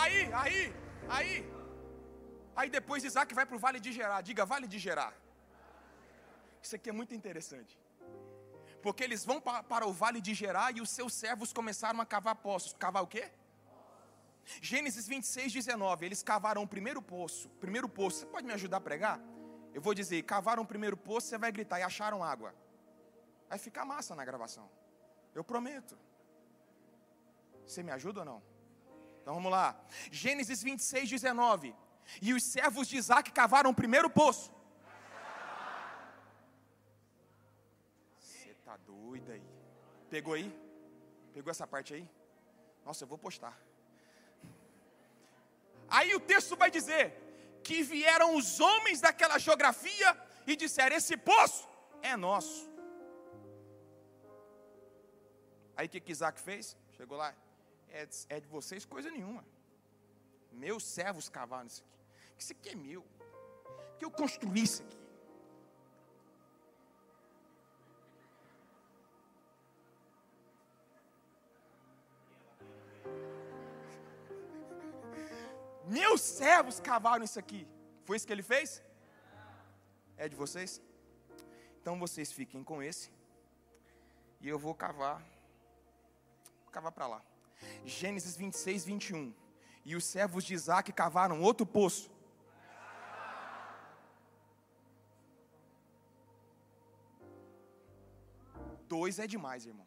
Aí, 0.02 0.18
aí, 0.42 0.74
aí. 1.16 1.34
Aí 2.54 2.68
depois 2.70 3.04
Isaac 3.04 3.34
vai 3.34 3.46
para 3.46 3.56
o 3.56 3.58
vale 3.58 3.80
de 3.80 3.92
Gerar. 3.92 4.20
Diga, 4.20 4.44
vale 4.44 4.66
de 4.66 4.78
Gerar. 4.78 5.12
Isso 6.62 6.74
aqui 6.76 6.90
é 6.90 6.92
muito 6.92 7.14
interessante. 7.14 7.78
Porque 8.82 9.02
eles 9.02 9.24
vão 9.24 9.40
para, 9.40 9.86
o 9.86 9.92
vale 9.92 10.20
de 10.20 10.34
Gerar 10.34 10.68
e 10.76 10.80
os 10.80 10.90
seus 10.90 11.12
servos 11.14 11.52
começaram 11.52 12.00
a 12.00 12.06
cavar 12.06 12.36
poços. 12.36 12.72
Cavar 12.74 13.02
o 13.02 13.06
quê? 13.06 13.30
Gênesis 14.60 15.06
26, 15.08 15.52
19. 15.52 16.06
Eles 16.06 16.22
cavaram 16.22 16.62
o 16.62 16.68
primeiro 16.68 17.00
poço. 17.00 17.48
Primeiro 17.64 17.88
poço. 17.88 18.18
Você 18.18 18.26
pode 18.26 18.46
me 18.46 18.52
ajudar 18.52 18.78
a 18.78 18.80
pregar? 18.80 19.18
Eu 19.74 19.80
vou 19.80 19.94
dizer, 19.94 20.22
cavaram 20.22 20.62
o 20.62 20.66
primeiro 20.66 20.96
poço, 20.96 21.26
você 21.26 21.38
vai 21.38 21.52
gritar, 21.52 21.78
e 21.80 21.82
acharam 21.82 22.24
água. 22.24 22.54
Vai 23.48 23.58
ficar 23.58 23.84
massa 23.84 24.14
na 24.14 24.24
gravação. 24.24 24.70
Eu 25.34 25.44
prometo. 25.44 25.98
Você 27.66 27.82
me 27.82 27.92
ajuda 27.92 28.20
ou 28.20 28.26
não? 28.26 28.55
Então 29.26 29.34
vamos 29.34 29.50
lá. 29.50 29.76
Gênesis 30.12 30.62
26, 30.62 31.10
19. 31.10 31.74
E 32.22 32.32
os 32.32 32.44
servos 32.44 32.86
de 32.86 32.96
Isaac 32.96 33.32
cavaram 33.32 33.70
o 33.70 33.74
primeiro 33.74 34.08
poço. 34.08 34.52
Você 38.20 38.54
tá 38.64 38.76
doido 38.76 39.32
aí? 39.32 39.42
Pegou 40.08 40.34
aí? 40.34 40.48
Pegou 41.34 41.50
essa 41.50 41.66
parte 41.66 41.92
aí? 41.92 42.08
Nossa, 42.84 43.02
eu 43.02 43.08
vou 43.08 43.18
postar. 43.18 43.60
Aí 45.88 46.14
o 46.14 46.20
texto 46.20 46.54
vai 46.54 46.70
dizer 46.70 47.04
que 47.64 47.82
vieram 47.82 48.36
os 48.36 48.60
homens 48.60 49.00
daquela 49.00 49.38
geografia 49.38 50.16
e 50.46 50.54
disseram: 50.54 50.94
Esse 50.94 51.16
poço 51.16 51.68
é 52.00 52.14
nosso. 52.16 52.70
Aí 55.76 55.88
o 55.88 55.90
que, 55.90 56.00
que 56.00 56.12
Isaac 56.12 56.40
fez? 56.40 56.76
Chegou 56.96 57.18
lá, 57.18 57.34
é, 58.02 58.08
é 58.36 58.40
de 58.40 58.48
vocês 58.56 58.84
coisa 58.84 59.10
nenhuma. 59.10 59.44
Meus 60.52 60.84
servos 60.84 61.28
cavaram 61.28 61.66
isso 61.66 61.82
aqui. 61.82 62.00
Isso 62.38 62.52
aqui 62.52 62.68
é 62.70 62.74
meu. 62.74 63.04
Que 63.98 64.04
eu 64.04 64.10
construí 64.10 64.62
isso 64.62 64.82
aqui. 64.82 64.98
Meus 75.86 76.20
servos 76.20 76.80
cavaram 76.80 77.24
isso 77.24 77.38
aqui. 77.38 77.66
Foi 78.04 78.16
isso 78.16 78.26
que 78.26 78.32
ele 78.32 78.42
fez? 78.42 78.82
É 80.16 80.28
de 80.28 80.36
vocês? 80.36 80.80
Então 81.80 81.98
vocês 81.98 82.32
fiquem 82.32 82.62
com 82.64 82.82
esse. 82.82 83.10
E 84.40 84.48
eu 84.48 84.58
vou 84.58 84.74
cavar. 84.74 85.20
Vou 86.64 86.72
cavar 86.72 86.92
para 86.92 87.06
lá. 87.06 87.35
Gênesis 87.84 88.36
26, 88.36 88.84
21. 88.84 89.34
E 89.84 89.94
os 89.94 90.04
servos 90.04 90.44
de 90.44 90.54
Isaac 90.54 90.92
cavaram 90.92 91.40
outro 91.40 91.64
poço. 91.64 92.10
Dois 98.88 99.18
é 99.18 99.26
demais, 99.26 99.66
irmão. 99.66 99.86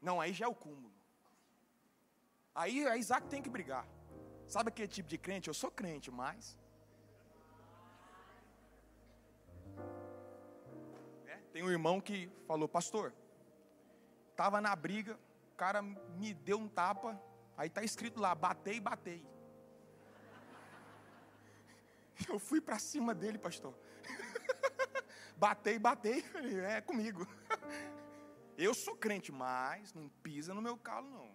Não, 0.00 0.20
aí 0.20 0.32
já 0.32 0.44
é 0.44 0.48
o 0.48 0.54
cúmulo. 0.54 0.92
Aí 2.54 2.86
a 2.86 2.96
Isaac 2.96 3.26
tem 3.28 3.42
que 3.42 3.48
brigar. 3.48 3.86
Sabe 4.46 4.68
aquele 4.68 4.88
tipo 4.88 5.08
de 5.08 5.18
crente? 5.18 5.48
Eu 5.48 5.54
sou 5.54 5.70
crente, 5.70 6.10
mas. 6.10 6.56
É, 11.26 11.36
tem 11.52 11.62
um 11.62 11.70
irmão 11.70 12.00
que 12.00 12.30
falou, 12.46 12.68
pastor, 12.68 13.12
estava 14.30 14.60
na 14.60 14.76
briga, 14.76 15.18
cara 15.56 15.82
me 15.82 16.34
deu 16.34 16.58
um 16.58 16.68
tapa, 16.68 17.20
aí 17.56 17.68
está 17.68 17.82
escrito 17.82 18.20
lá, 18.20 18.34
batei, 18.34 18.80
batei. 18.80 19.24
Eu 22.28 22.38
fui 22.38 22.60
para 22.60 22.78
cima 22.78 23.14
dele, 23.14 23.38
pastor. 23.38 23.74
batei, 25.36 25.78
batei, 25.78 26.24
é 26.66 26.80
comigo. 26.80 27.26
Eu 28.56 28.72
sou 28.72 28.96
crente, 28.96 29.32
mas 29.32 29.92
não 29.92 30.08
pisa 30.08 30.54
no 30.54 30.62
meu 30.62 30.76
calo, 30.76 31.10
não. 31.10 31.34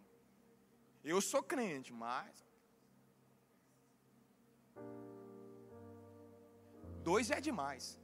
Eu 1.03 1.21
sou 1.21 1.43
crente, 1.43 1.91
mas. 1.91 2.45
Dois 7.03 7.31
é 7.31 7.41
demais. 7.41 7.99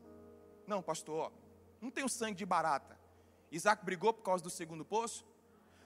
Não, 0.67 0.81
pastor, 0.81 1.31
não 1.79 1.91
tem 1.91 2.03
o 2.03 2.09
sangue 2.09 2.35
de 2.35 2.45
barata. 2.45 2.99
Isaac 3.51 3.85
brigou 3.85 4.13
por 4.13 4.23
causa 4.23 4.43
do 4.43 4.49
segundo 4.49 4.83
poço? 4.83 5.25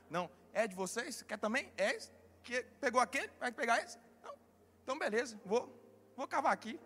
Não. 0.09 0.29
É 0.53 0.67
de 0.67 0.75
vocês? 0.75 1.21
Quer 1.21 1.37
também? 1.37 1.71
É 1.77 1.95
esse? 1.95 2.11
Que 2.43 2.63
pegou 2.81 2.99
aquele? 2.99 3.31
Vai 3.39 3.51
pegar 3.51 3.81
esse? 3.83 3.97
Não. 4.23 4.33
Então, 4.83 4.97
beleza, 4.97 5.39
vou, 5.45 5.73
vou 6.15 6.27
cavar 6.27 6.53
aqui. 6.53 6.79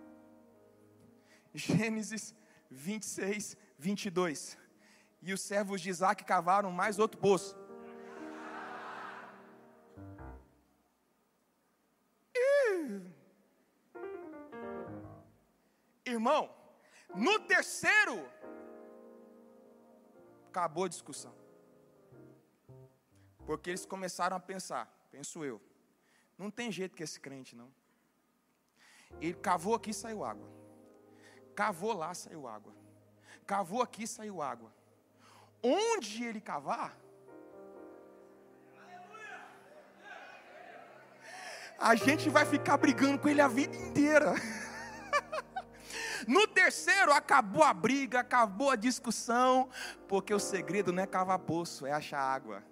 Gênesis 1.54 2.36
26, 2.70 3.56
22. 3.78 4.58
E 5.22 5.32
os 5.32 5.42
servos 5.42 5.80
de 5.80 5.90
Isaac 5.90 6.24
cavaram 6.24 6.72
mais 6.72 7.00
outro 7.00 7.20
poço. 7.20 7.56
Irmão, 16.06 16.54
no 17.16 17.40
terceiro, 17.40 18.30
acabou 20.50 20.86
a 20.86 20.90
discussão. 20.90 21.43
Porque 23.46 23.70
eles 23.70 23.86
começaram 23.86 24.36
a 24.38 24.40
pensar, 24.40 24.92
penso 25.12 25.44
eu, 25.44 25.62
não 26.38 26.50
tem 26.50 26.72
jeito 26.72 26.96
que 26.96 27.04
esse 27.04 27.20
crente 27.20 27.56
não. 27.56 27.72
Ele 29.22 29.34
cavou 29.34 29.76
aqui 29.76 29.94
saiu 29.94 30.24
água. 30.24 30.50
Cavou 31.56 31.94
lá 31.94 32.14
saiu 32.14 32.48
água. 32.48 32.74
Cavou 33.46 33.82
aqui 33.82 34.08
saiu 34.08 34.42
água. 34.42 34.74
Onde 35.62 36.24
ele 36.24 36.42
cavar, 36.42 36.98
a 41.78 41.96
gente 41.96 42.30
vai 42.30 42.46
ficar 42.46 42.78
brigando 42.78 43.20
com 43.20 43.30
ele 43.30 43.42
a 43.42 43.48
vida 43.48 43.76
inteira. 43.76 44.34
No 46.26 46.48
terceiro, 46.48 47.12
acabou 47.12 47.64
a 47.64 47.74
briga, 47.74 48.22
acabou 48.22 48.70
a 48.70 48.78
discussão, 48.78 49.70
porque 50.08 50.34
o 50.34 50.40
segredo 50.40 50.94
não 50.94 51.04
é 51.04 51.06
cavar 51.06 51.38
poço, 51.40 51.86
é 51.86 51.92
achar 51.92 52.22
água. 52.22 52.64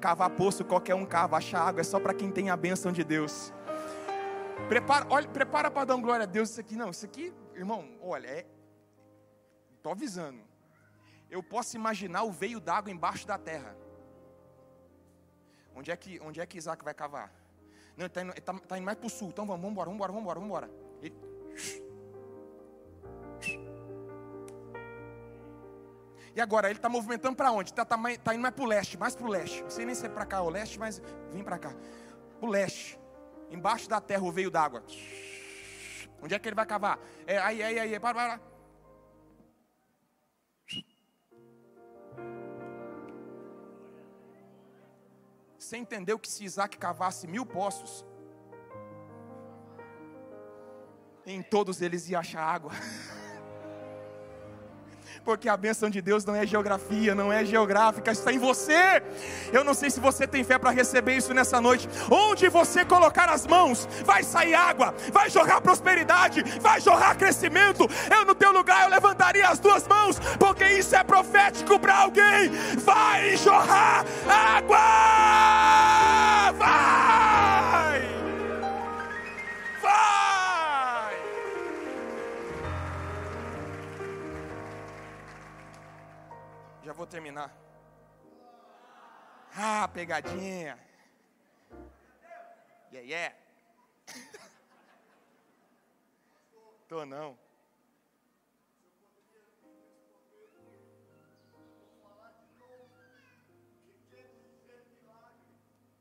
Cavar 0.00 0.30
poço, 0.30 0.64
qualquer 0.64 0.94
um 0.94 1.04
cava, 1.04 1.36
achar 1.36 1.60
água 1.60 1.80
é 1.80 1.84
só 1.84 2.00
para 2.00 2.14
quem 2.14 2.30
tem 2.30 2.50
a 2.50 2.56
bênção 2.56 2.92
de 2.92 3.04
Deus. 3.04 3.52
Prepara, 4.68 5.06
olha, 5.10 5.28
prepara 5.28 5.70
para 5.70 5.84
dar 5.84 5.96
glória 5.96 6.24
a 6.24 6.26
Deus 6.26 6.50
isso 6.50 6.60
aqui. 6.60 6.76
Não, 6.76 6.90
isso 6.90 7.04
aqui, 7.04 7.32
irmão, 7.54 7.88
olha, 8.00 8.26
é. 8.26 8.46
Estou 9.76 9.92
avisando. 9.92 10.40
Eu 11.30 11.42
posso 11.42 11.76
imaginar 11.76 12.22
o 12.22 12.32
veio 12.32 12.60
d'água 12.60 12.92
embaixo 12.92 13.26
da 13.26 13.38
terra. 13.38 13.76
Onde 15.74 15.90
é 15.90 15.96
que, 15.96 16.20
onde 16.20 16.40
é 16.40 16.46
que 16.46 16.58
Isaac 16.58 16.84
vai 16.84 16.94
cavar? 16.94 17.32
Não, 17.96 18.06
está 18.06 18.22
indo, 18.22 18.32
tá, 18.40 18.54
tá 18.54 18.78
indo 18.78 18.84
mais 18.84 18.98
para 18.98 19.06
o 19.06 19.10
sul. 19.10 19.28
Então 19.28 19.46
vamos, 19.46 19.60
vamos 19.60 19.72
embora, 19.72 19.90
vamos 19.90 19.96
embora, 19.96 20.12
vamos 20.12 20.22
embora, 20.22 20.40
vamos 20.40 20.48
embora. 20.48 20.70
Ele, 21.02 21.16
E 26.34 26.40
agora, 26.40 26.68
ele 26.68 26.78
está 26.78 26.88
movimentando 26.88 27.36
para 27.36 27.52
onde? 27.52 27.70
Está 27.70 27.84
tá, 27.84 27.98
tá 28.24 28.34
indo 28.34 28.40
mais 28.40 28.54
para 28.54 28.64
o 28.64 28.66
leste, 28.66 28.96
mais 28.96 29.14
para 29.14 29.26
o 29.26 29.30
leste. 29.30 29.62
Não 29.62 29.70
sei 29.70 29.84
nem 29.84 29.94
se 29.94 30.06
é 30.06 30.08
para 30.08 30.24
cá 30.24 30.40
ou 30.40 30.48
leste, 30.48 30.78
mas 30.78 31.02
vem 31.30 31.44
para 31.44 31.58
cá. 31.58 31.74
O 32.40 32.46
leste. 32.46 32.98
Embaixo 33.50 33.88
da 33.88 34.00
terra 34.00 34.22
o 34.22 34.32
veio 34.32 34.50
d'água. 34.50 34.82
Onde 36.22 36.34
é 36.34 36.38
que 36.38 36.48
ele 36.48 36.56
vai 36.56 36.64
cavar? 36.64 36.98
É, 37.26 37.36
aí, 37.38 37.62
aí, 37.62 37.78
aí, 37.78 38.00
para, 38.00 38.14
para. 38.14 38.40
Você 45.58 45.76
entendeu 45.76 46.18
que 46.18 46.28
se 46.28 46.44
Isaac 46.44 46.78
cavasse 46.78 47.26
mil 47.26 47.44
poços, 47.44 48.04
em 51.26 51.42
todos 51.42 51.82
eles 51.82 52.08
ia 52.08 52.18
achar 52.18 52.42
água. 52.42 52.72
porque 55.24 55.48
a 55.48 55.56
bênção 55.56 55.88
de 55.88 56.00
Deus 56.00 56.24
não 56.24 56.34
é 56.34 56.46
geografia, 56.46 57.14
não 57.14 57.32
é 57.32 57.44
geográfica, 57.44 58.10
está 58.10 58.32
em 58.32 58.38
você. 58.38 59.02
Eu 59.52 59.64
não 59.64 59.74
sei 59.74 59.90
se 59.90 60.00
você 60.00 60.26
tem 60.26 60.44
fé 60.44 60.58
para 60.58 60.70
receber 60.70 61.16
isso 61.16 61.32
nessa 61.32 61.60
noite. 61.60 61.88
Onde 62.10 62.48
você 62.48 62.84
colocar 62.84 63.28
as 63.28 63.46
mãos, 63.46 63.88
vai 64.04 64.22
sair 64.22 64.54
água, 64.54 64.94
vai 65.12 65.30
jorrar 65.30 65.60
prosperidade, 65.60 66.42
vai 66.60 66.80
jorrar 66.80 67.16
crescimento. 67.16 67.88
Eu 68.10 68.24
no 68.24 68.34
teu 68.34 68.52
lugar 68.52 68.84
eu 68.84 68.90
levantaria 68.90 69.48
as 69.48 69.58
duas 69.58 69.86
mãos, 69.86 70.18
porque 70.38 70.64
isso 70.64 70.94
é 70.96 71.04
profético 71.04 71.78
para 71.78 71.96
alguém. 71.96 72.50
Vai 72.78 73.36
jorrar 73.36 74.04
água! 74.28 75.61
Vou 87.02 87.06
terminar. 87.08 87.52
Ah, 89.56 89.88
pegadinha. 89.88 90.78
Yeah, 92.92 93.08
yeah. 93.08 93.36
Tô 96.88 97.04
não. 97.04 97.36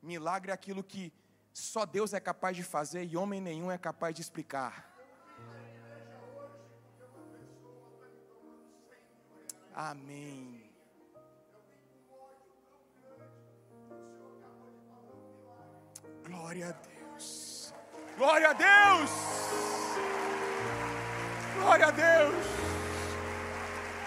Milagre 0.03 0.51
é 0.51 0.53
aquilo 0.53 0.83
que 0.83 1.11
só 1.51 1.83
Deus 1.83 2.13
é 2.13 2.19
capaz 2.19 2.55
de 2.55 2.61
fazer 2.61 3.05
e 3.05 3.17
homem 3.17 3.41
nenhum 3.41 3.71
é 3.71 3.77
capaz 3.77 4.13
de 4.13 4.21
explicar. 4.21 4.87
Amém. 9.73 10.60
Glória 16.31 16.69
a 16.69 16.71
Deus. 16.71 17.73
Glória 18.17 18.49
a 18.49 18.53
Deus. 18.53 19.11
Glória 21.59 21.87
a 21.87 21.91
Deus. 21.91 22.45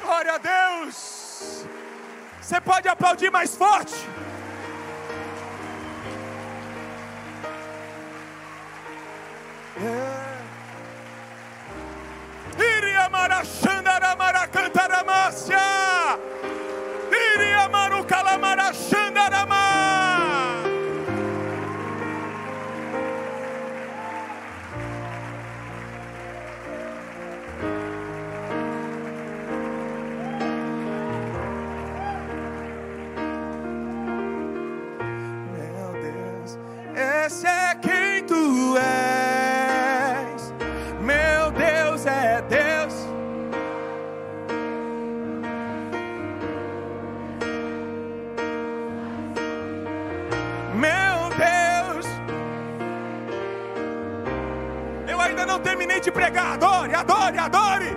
Glória 0.03 0.33
a 0.33 0.39
Deus. 0.39 1.67
Você 2.41 2.61
pode 2.63 2.89
aplaudir 2.89 3.31
mais 3.31 3.55
forte. 3.55 3.95
Iria 12.59 13.09
marachandara 13.11 14.17
maracantaramácia. 14.17 15.64
De 56.05 56.13
pregar. 56.13 56.53
Adore, 56.53 56.95
adore, 56.95 57.39
adore. 57.39 57.97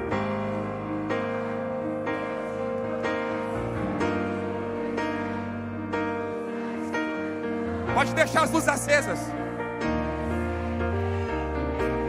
Pode 7.93 8.13
deixar 8.13 8.43
as 8.43 8.51
luzes 8.51 8.69
acesas. 8.69 9.19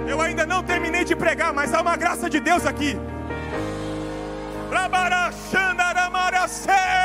Eu 0.06 0.20
ainda 0.20 0.46
não 0.46 0.62
terminei 0.62 1.04
de 1.04 1.16
pregar, 1.16 1.52
mas 1.52 1.74
há 1.74 1.80
uma 1.80 1.96
graça 1.96 2.30
de 2.30 2.40
Deus 2.40 2.64
aqui. 2.64 2.96
Oh! 6.70 6.97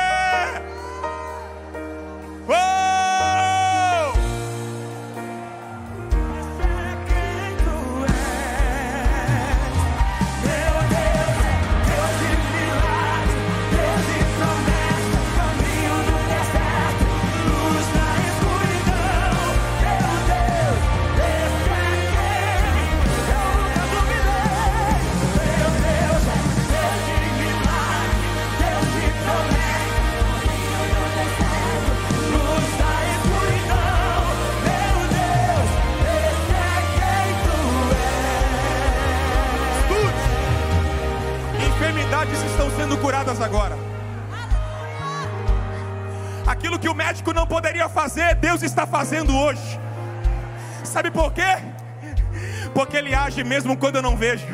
Fazer, 47.88 48.34
Deus 48.36 48.62
está 48.62 48.86
fazendo 48.86 49.36
hoje. 49.36 49.80
Sabe 50.84 51.10
por 51.10 51.32
quê? 51.32 51.58
Porque 52.72 52.96
Ele 52.96 53.14
age 53.14 53.42
mesmo 53.44 53.76
quando 53.76 53.96
eu 53.96 54.02
não 54.02 54.16
vejo, 54.16 54.46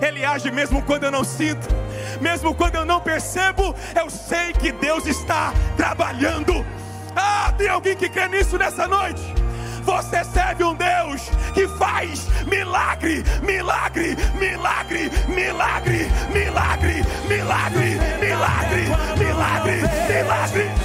Ele 0.00 0.24
age 0.24 0.50
mesmo 0.50 0.82
quando 0.82 1.04
eu 1.04 1.10
não 1.10 1.24
sinto, 1.24 1.68
mesmo 2.20 2.54
quando 2.54 2.76
eu 2.76 2.84
não 2.84 3.00
percebo, 3.00 3.74
eu 3.94 4.10
sei 4.10 4.52
que 4.52 4.72
Deus 4.72 5.06
está 5.06 5.52
trabalhando. 5.76 6.64
Ah, 7.16 7.52
tem 7.56 7.68
alguém 7.68 7.96
que 7.96 8.08
crê 8.08 8.28
nisso 8.28 8.58
nessa 8.58 8.88
noite? 8.88 9.22
Você 9.84 10.24
serve 10.24 10.64
um 10.64 10.74
Deus 10.74 11.28
que 11.52 11.68
faz 11.68 12.26
milagre, 12.46 13.22
milagre, 13.42 14.16
milagre, 14.38 15.10
milagre, 15.28 16.10
milagre, 16.28 17.04
milagre, 17.28 17.98
milagre, 18.18 18.84
milagre, 19.18 19.82
milagre. 20.08 20.64
Me 20.64 20.83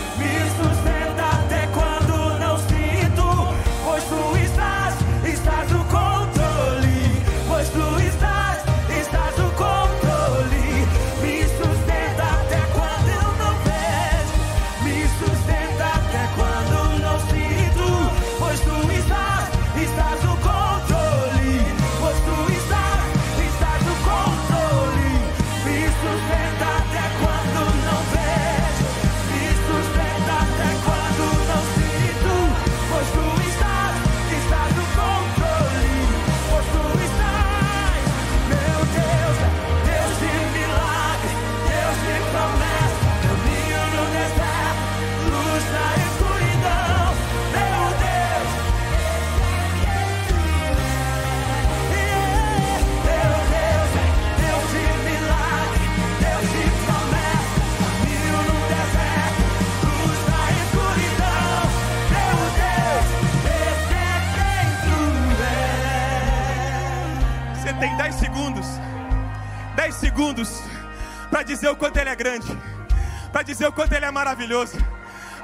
maravilhoso, 74.19 74.77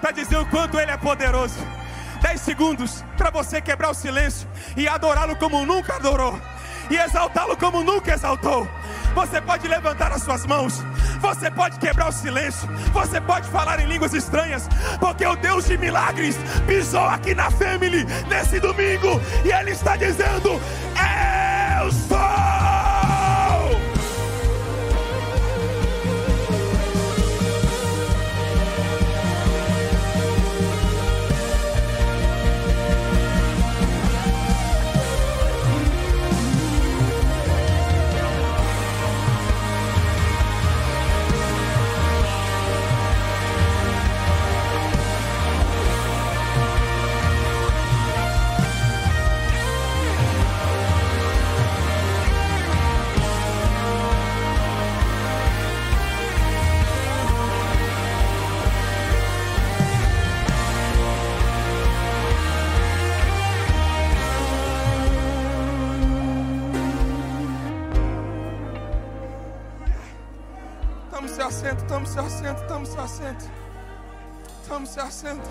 para 0.01 0.11
dizer 0.11 0.35
o 0.35 0.45
quanto 0.47 0.77
ele 0.77 0.91
é 0.91 0.97
poderoso. 0.97 1.55
10 2.21 2.41
segundos 2.41 3.05
para 3.17 3.29
você 3.29 3.61
quebrar 3.61 3.91
o 3.91 3.93
silêncio 3.93 4.45
e 4.75 4.85
adorá-lo 4.85 5.35
como 5.37 5.65
nunca 5.65 5.95
adorou, 5.95 6.37
e 6.89 6.97
exaltá-lo 6.97 7.55
como 7.55 7.83
nunca 7.83 8.13
exaltou. 8.13 8.67
Você 9.13 9.39
pode 9.39 9.65
levantar 9.65 10.11
as 10.11 10.23
suas 10.23 10.45
mãos, 10.45 10.83
você 11.21 11.49
pode 11.49 11.79
quebrar 11.79 12.09
o 12.09 12.11
silêncio, 12.11 12.67
você 12.91 13.21
pode 13.21 13.47
falar 13.49 13.79
em 13.79 13.85
línguas 13.85 14.13
estranhas, 14.13 14.67
porque 14.99 15.25
o 15.25 15.37
Deus 15.37 15.67
de 15.67 15.77
milagres 15.77 16.35
pisou 16.67 17.05
aqui 17.05 17.33
na 17.33 17.49
Family 17.49 18.03
nesse 18.27 18.59
domingo 18.59 19.21
e 19.45 19.53
Ele 19.53 19.71
está 19.71 19.95
dizendo: 19.95 20.59
assento, 71.65 71.87
tome 71.87 72.05
seu 72.05 72.23
assento, 72.23 72.67
tome 72.67 72.85
seu 72.85 73.01
assento. 73.01 73.51
Tome 74.67 74.87
seu 74.87 75.03
assento. 75.03 75.49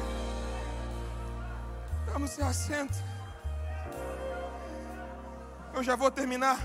Tome 2.12 2.28
seu 2.28 2.46
assento. 2.46 2.94
Eu 5.74 5.82
já 5.82 5.96
vou 5.96 6.10
terminar. 6.12 6.58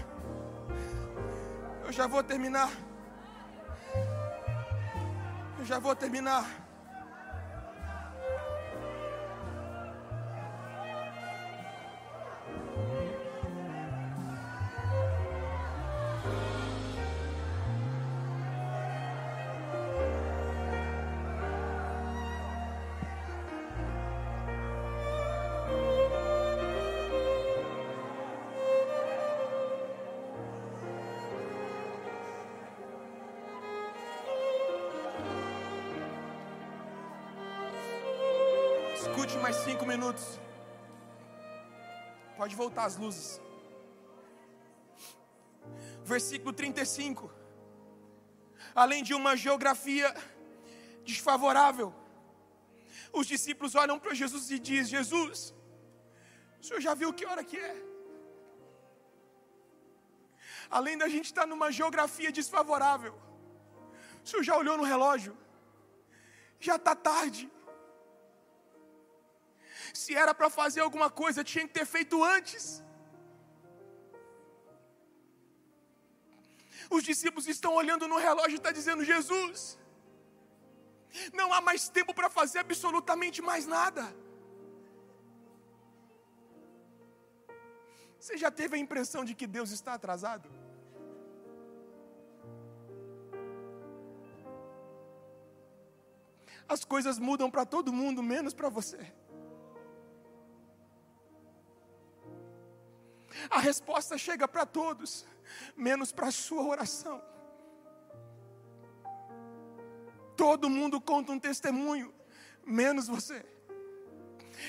Eu 1.84 1.92
já 1.92 2.06
vou 2.06 2.24
terminar. 2.24 2.70
Eu 5.58 5.66
já 5.66 5.80
vou 5.80 5.96
terminar. 5.96 6.46
Escute 39.10 39.38
mais 39.38 39.56
cinco 39.68 39.86
minutos. 39.88 40.24
Pode 42.38 42.56
voltar 42.56 42.86
as 42.86 42.96
luzes. 42.96 43.42
Versículo 46.04 46.54
35. 46.54 47.32
Além 48.76 49.02
de 49.04 49.16
uma 49.16 49.36
geografia 49.36 50.14
desfavorável, 51.04 51.94
os 53.12 53.26
discípulos 53.26 53.74
olham 53.74 53.98
para 53.98 54.14
Jesus 54.14 54.52
e 54.52 54.60
dizem: 54.60 54.98
Jesus, 54.98 55.56
o 56.62 56.64
senhor 56.64 56.80
já 56.80 56.94
viu 56.94 57.12
que 57.12 57.26
hora 57.26 57.44
que 57.44 57.58
é? 57.58 57.76
Além 60.70 60.98
da 60.98 61.10
gente 61.10 61.26
estar 61.26 61.48
numa 61.48 61.72
geografia 61.72 62.32
desfavorável, 62.32 63.16
o 64.24 64.28
senhor 64.28 64.44
já 64.44 64.56
olhou 64.56 64.78
no 64.78 64.84
relógio? 64.84 65.36
Já 66.60 66.76
está 66.76 66.96
tarde. 66.96 67.50
Se 69.94 70.16
era 70.16 70.34
para 70.34 70.50
fazer 70.50 70.82
alguma 70.82 71.10
coisa, 71.10 71.44
tinha 71.44 71.68
que 71.68 71.74
ter 71.74 71.86
feito 71.86 72.24
antes. 72.24 72.84
Os 76.90 77.04
discípulos 77.04 77.48
estão 77.48 77.74
olhando 77.76 78.08
no 78.08 78.18
relógio 78.18 78.56
e 78.56 78.56
está 78.56 78.72
dizendo: 78.72 79.04
Jesus, 79.04 79.78
não 81.34 81.54
há 81.54 81.62
mais 81.62 81.90
tempo 81.90 82.14
para 82.14 82.30
fazer 82.30 82.60
absolutamente 82.60 83.42
mais 83.42 83.66
nada. 83.66 84.04
Você 88.20 88.38
já 88.38 88.52
teve 88.52 88.76
a 88.76 88.80
impressão 88.80 89.24
de 89.24 89.34
que 89.34 89.48
Deus 89.48 89.72
está 89.72 89.94
atrasado? 89.94 90.50
As 96.68 96.84
coisas 96.84 97.18
mudam 97.18 97.50
para 97.50 97.66
todo 97.66 97.92
mundo, 97.92 98.22
menos 98.22 98.54
para 98.54 98.70
você. 98.70 99.12
A 103.50 103.60
resposta 103.60 104.18
chega 104.18 104.48
para 104.48 104.66
todos, 104.66 105.26
menos 105.76 106.12
para 106.12 106.28
a 106.28 106.32
sua 106.32 106.64
oração. 106.64 107.22
Todo 110.38 110.70
mundo 110.70 111.02
conta 111.02 111.32
um 111.32 111.40
testemunho, 111.40 112.14
menos 112.64 113.08
você. 113.08 113.44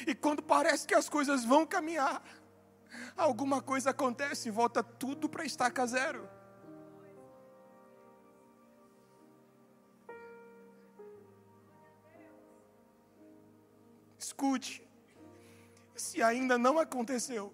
E 0.07 0.15
quando 0.15 0.43
parece 0.43 0.87
que 0.87 0.95
as 0.95 1.09
coisas 1.09 1.45
vão 1.45 1.67
caminhar, 1.67 2.23
alguma 3.17 3.61
coisa 3.61 3.91
acontece 3.91 4.49
e 4.49 4.53
volta 4.53 4.83
tudo 4.83 5.29
para 5.29 5.45
estaca 5.45 5.87
zero. 5.87 6.29
Escute, 14.19 14.89
se 15.95 16.23
ainda 16.23 16.57
não 16.57 16.79
aconteceu, 16.79 17.53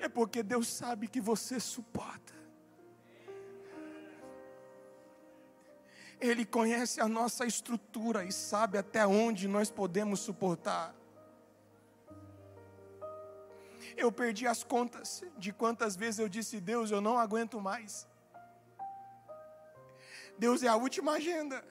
é 0.00 0.08
porque 0.08 0.42
Deus 0.42 0.66
sabe 0.68 1.06
que 1.06 1.20
você 1.20 1.60
suporta. 1.60 2.32
Ele 6.20 6.44
conhece 6.44 7.00
a 7.00 7.08
nossa 7.08 7.46
estrutura 7.46 8.24
e 8.24 8.32
sabe 8.32 8.76
até 8.76 9.06
onde 9.06 9.46
nós 9.46 9.70
podemos 9.70 10.20
suportar. 10.20 10.94
Eu 13.96 14.10
perdi 14.10 14.46
as 14.46 14.62
contas 14.62 15.22
de 15.38 15.52
quantas 15.52 15.96
vezes 15.96 16.20
eu 16.20 16.28
disse, 16.28 16.60
Deus, 16.60 16.90
eu 16.90 17.00
não 17.00 17.18
aguento 17.18 17.60
mais. 17.60 18.06
Deus 20.38 20.62
é 20.62 20.68
a 20.68 20.76
última 20.76 21.12
agenda. 21.12 21.62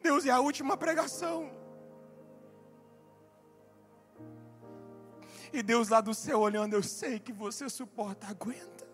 Deus 0.00 0.24
é 0.26 0.30
a 0.30 0.40
última 0.40 0.76
pregação. 0.76 1.63
E 5.54 5.62
Deus 5.62 5.88
lá 5.88 6.00
do 6.00 6.12
céu 6.12 6.40
olhando, 6.40 6.74
eu 6.74 6.82
sei 6.82 7.20
que 7.20 7.32
você 7.32 7.68
suporta, 7.68 8.26
aguenta. 8.26 8.84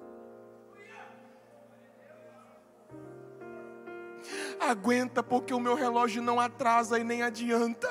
Aguenta, 4.61 5.23
porque 5.23 5.55
o 5.55 5.59
meu 5.59 5.75
relógio 5.75 6.21
não 6.21 6.39
atrasa 6.39 6.99
e 6.99 7.03
nem 7.03 7.23
adianta. 7.23 7.89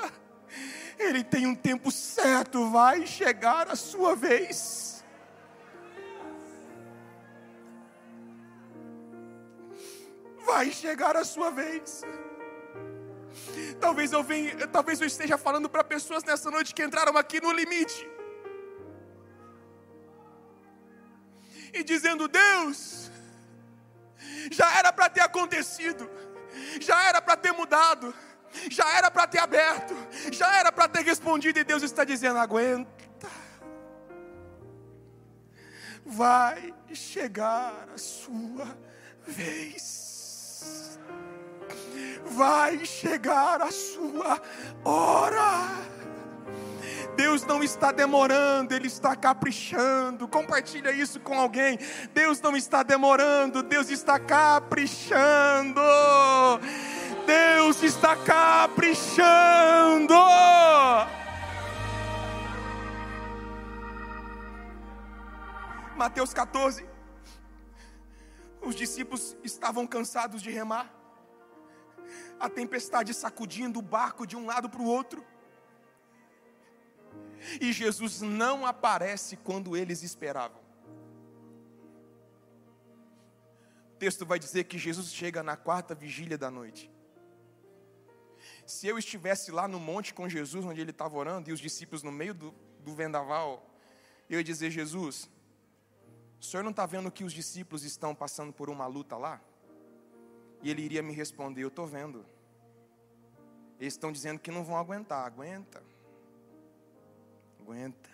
Ele 0.99 1.23
tem 1.23 1.47
um 1.47 1.55
tempo 1.55 1.89
certo, 1.91 2.69
vai 2.69 3.07
chegar 3.07 3.67
a 3.69 3.75
sua 3.75 4.15
vez. 4.15 5.03
Vai 10.45 10.69
chegar 10.69 11.17
a 11.17 11.25
sua 11.25 11.49
vez. 11.49 12.03
Talvez 13.79 14.11
eu 14.11 14.21
venha, 14.21 14.67
talvez 14.67 15.01
eu 15.01 15.07
esteja 15.07 15.39
falando 15.39 15.67
para 15.67 15.83
pessoas 15.83 16.23
nessa 16.23 16.51
noite 16.51 16.75
que 16.75 16.83
entraram 16.83 17.17
aqui 17.17 17.41
no 17.41 17.51
limite. 17.51 18.18
E 21.73 21.83
dizendo: 21.83 22.27
Deus, 22.27 23.11
já 24.51 24.77
era 24.77 24.91
para 24.91 25.09
ter 25.09 25.21
acontecido, 25.21 26.09
já 26.79 27.03
era 27.03 27.21
para 27.21 27.37
ter 27.37 27.51
mudado, 27.51 28.13
já 28.69 28.89
era 28.97 29.11
para 29.11 29.27
ter 29.27 29.39
aberto, 29.39 29.95
já 30.31 30.57
era 30.57 30.71
para 30.71 30.87
ter 30.87 31.03
respondido, 31.03 31.59
e 31.59 31.63
Deus 31.63 31.83
está 31.83 32.03
dizendo: 32.03 32.39
aguenta, 32.39 33.29
vai 36.05 36.73
chegar 36.93 37.87
a 37.93 37.97
sua 37.97 38.77
vez, 39.25 40.99
vai 42.25 42.85
chegar 42.85 43.61
a 43.61 43.71
sua 43.71 44.41
hora. 44.83 45.98
Deus 47.19 47.43
não 47.43 47.61
está 47.61 47.91
demorando, 47.91 48.73
Ele 48.73 48.87
está 48.87 49.13
caprichando. 49.13 50.25
Compartilha 50.25 50.89
isso 50.89 51.19
com 51.19 51.37
alguém. 51.37 51.77
Deus 52.13 52.39
não 52.39 52.55
está 52.55 52.81
demorando, 52.81 53.61
Deus 53.61 53.89
está 53.89 54.17
caprichando. 54.17 55.81
Deus 57.25 57.83
está 57.83 58.15
caprichando. 58.15 60.13
Mateus 65.97 66.33
14. 66.33 66.87
Os 68.61 68.75
discípulos 68.75 69.35
estavam 69.43 69.85
cansados 69.85 70.41
de 70.41 70.51
remar. 70.51 70.89
A 72.39 72.47
tempestade 72.47 73.13
sacudindo 73.13 73.79
o 73.79 73.81
barco 73.81 74.25
de 74.25 74.37
um 74.37 74.45
lado 74.45 74.69
para 74.69 74.81
o 74.81 74.85
outro. 74.85 75.21
E 77.59 77.71
Jesus 77.71 78.21
não 78.21 78.65
aparece 78.65 79.37
quando 79.37 79.75
eles 79.75 80.03
esperavam. 80.03 80.59
O 83.93 83.97
texto 83.99 84.25
vai 84.25 84.39
dizer 84.39 84.65
que 84.65 84.77
Jesus 84.77 85.13
chega 85.13 85.43
na 85.43 85.57
quarta 85.57 85.93
vigília 85.93 86.37
da 86.37 86.49
noite. 86.49 86.91
Se 88.65 88.87
eu 88.87 88.97
estivesse 88.97 89.51
lá 89.51 89.67
no 89.67 89.79
monte 89.79 90.13
com 90.13 90.29
Jesus, 90.29 90.63
onde 90.65 90.79
ele 90.79 90.91
estava 90.91 91.17
orando, 91.17 91.49
e 91.49 91.53
os 91.53 91.59
discípulos 91.59 92.03
no 92.03 92.11
meio 92.11 92.33
do, 92.33 92.53
do 92.79 92.93
vendaval, 92.93 93.67
eu 94.29 94.37
ia 94.37 94.43
dizer: 94.43 94.69
Jesus, 94.69 95.29
o 96.39 96.43
senhor 96.43 96.63
não 96.63 96.71
está 96.71 96.85
vendo 96.85 97.11
que 97.11 97.23
os 97.23 97.33
discípulos 97.33 97.83
estão 97.83 98.15
passando 98.15 98.53
por 98.53 98.69
uma 98.69 98.85
luta 98.87 99.17
lá? 99.17 99.41
E 100.61 100.69
ele 100.69 100.81
iria 100.81 101.01
me 101.01 101.13
responder: 101.13 101.63
Eu 101.63 101.69
estou 101.69 101.85
vendo. 101.85 102.25
Eles 103.79 103.93
estão 103.93 104.11
dizendo 104.11 104.39
que 104.39 104.51
não 104.51 104.63
vão 104.63 104.77
aguentar. 104.77 105.25
Aguenta 105.25 105.81
aguenta. 107.69 108.09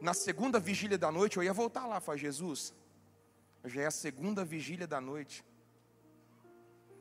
Na 0.00 0.12
segunda 0.12 0.60
vigília 0.60 0.98
da 0.98 1.10
noite, 1.10 1.38
eu 1.38 1.42
ia 1.42 1.52
voltar 1.52 1.86
lá, 1.86 1.98
falar, 1.98 2.18
Jesus, 2.18 2.74
já 3.64 3.82
é 3.82 3.86
a 3.86 3.90
segunda 3.90 4.44
vigília 4.44 4.86
da 4.86 5.00
noite. 5.00 5.42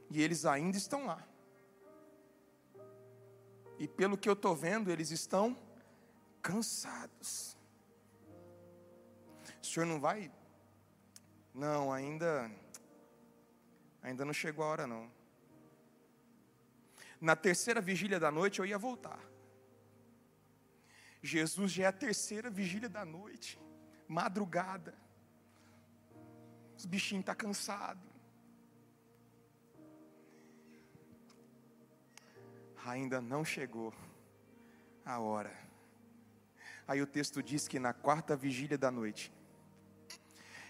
E 0.09 0.21
eles 0.21 0.45
ainda 0.45 0.77
estão 0.77 1.05
lá. 1.05 1.21
E 3.77 3.87
pelo 3.87 4.17
que 4.17 4.29
eu 4.29 4.33
estou 4.33 4.55
vendo, 4.55 4.89
eles 4.89 5.11
estão 5.11 5.57
cansados. 6.41 7.57
O 9.61 9.65
senhor 9.65 9.85
não 9.85 9.99
vai? 9.99 10.31
Não, 11.53 11.91
ainda. 11.91 12.49
Ainda 14.01 14.23
não 14.23 14.33
chegou 14.33 14.63
a 14.63 14.67
hora, 14.69 14.87
não. 14.87 15.11
Na 17.19 17.35
terceira 17.35 17.81
vigília 17.81 18.19
da 18.19 18.31
noite 18.31 18.59
eu 18.59 18.65
ia 18.65 18.77
voltar. 18.77 19.32
Jesus 21.23 21.71
já 21.71 21.85
é 21.85 21.87
a 21.87 21.91
terceira 21.93 22.49
vigília 22.49 22.89
da 22.89 23.05
noite, 23.05 23.57
madrugada. 24.09 24.93
Os 26.77 26.85
bichinhos 26.85 27.21
estão 27.21 27.33
tá 27.33 27.41
cansados. 27.41 28.03
Ainda 32.85 33.21
não 33.21 33.45
chegou 33.45 33.93
a 35.05 35.17
hora. 35.17 35.57
Aí 36.85 37.01
o 37.01 37.07
texto 37.07 37.41
diz 37.41 37.69
que 37.69 37.79
na 37.79 37.93
quarta 37.93 38.35
vigília 38.35 38.77
da 38.77 38.91
noite, 38.91 39.31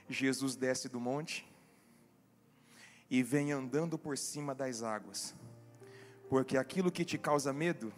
Jesus 0.08 0.56
desce 0.56 0.88
do 0.88 1.00
monte 1.00 1.52
e 3.10 3.24
vem 3.24 3.52
andando 3.52 3.98
por 3.98 4.16
cima 4.20 4.54
das 4.54 4.84
águas, 4.84 5.34
porque 6.30 6.58
aquilo 6.58 6.92
que 6.92 7.04
te 7.04 7.18
causa 7.18 7.52
medo 7.52 7.92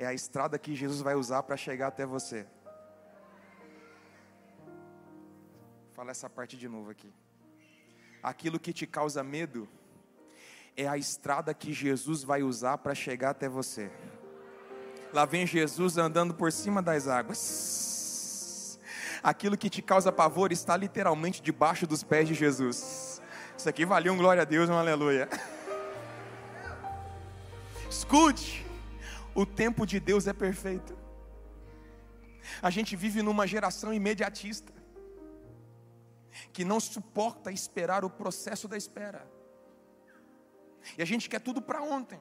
é 0.00 0.06
a 0.06 0.14
estrada 0.14 0.58
que 0.58 0.74
Jesus 0.74 1.00
vai 1.02 1.14
usar 1.14 1.42
para 1.42 1.56
chegar 1.56 1.88
até 1.88 2.06
você. 2.06 2.46
falar 6.00 6.12
essa 6.12 6.30
parte 6.30 6.56
de 6.56 6.66
novo 6.66 6.90
aqui. 6.90 7.12
Aquilo 8.22 8.58
que 8.58 8.72
te 8.72 8.86
causa 8.86 9.22
medo 9.22 9.68
é 10.74 10.88
a 10.88 10.96
estrada 10.96 11.52
que 11.52 11.74
Jesus 11.74 12.24
vai 12.24 12.42
usar 12.42 12.78
para 12.78 12.94
chegar 12.94 13.30
até 13.30 13.50
você. 13.50 13.90
Lá 15.12 15.26
vem 15.26 15.46
Jesus 15.46 15.98
andando 15.98 16.32
por 16.32 16.50
cima 16.50 16.80
das 16.80 17.06
águas. 17.06 18.80
Aquilo 19.22 19.58
que 19.58 19.68
te 19.68 19.82
causa 19.82 20.10
pavor 20.10 20.52
está 20.52 20.74
literalmente 20.74 21.42
debaixo 21.42 21.86
dos 21.86 22.02
pés 22.02 22.26
de 22.26 22.32
Jesus. 22.32 23.20
Isso 23.58 23.68
aqui 23.68 23.84
valeu 23.84 24.14
um 24.14 24.16
glória 24.16 24.40
a 24.40 24.46
Deus, 24.46 24.70
um 24.70 24.78
aleluia. 24.78 25.28
Escute, 27.90 28.64
o 29.34 29.46
tempo 29.46 29.86
de 29.86 30.00
Deus 30.00 30.26
é 30.26 30.32
perfeito. 30.32 30.96
A 32.62 32.70
gente 32.70 32.96
vive 32.96 33.22
numa 33.22 33.46
geração 33.46 33.92
imediatista 33.92 34.72
que 36.52 36.64
não 36.64 36.80
suporta 36.80 37.52
esperar 37.52 38.04
o 38.04 38.10
processo 38.10 38.66
da 38.66 38.76
espera. 38.76 39.28
E 40.96 41.02
a 41.02 41.04
gente 41.04 41.28
quer 41.28 41.40
tudo 41.40 41.60
para 41.60 41.82
ontem, 41.82 42.20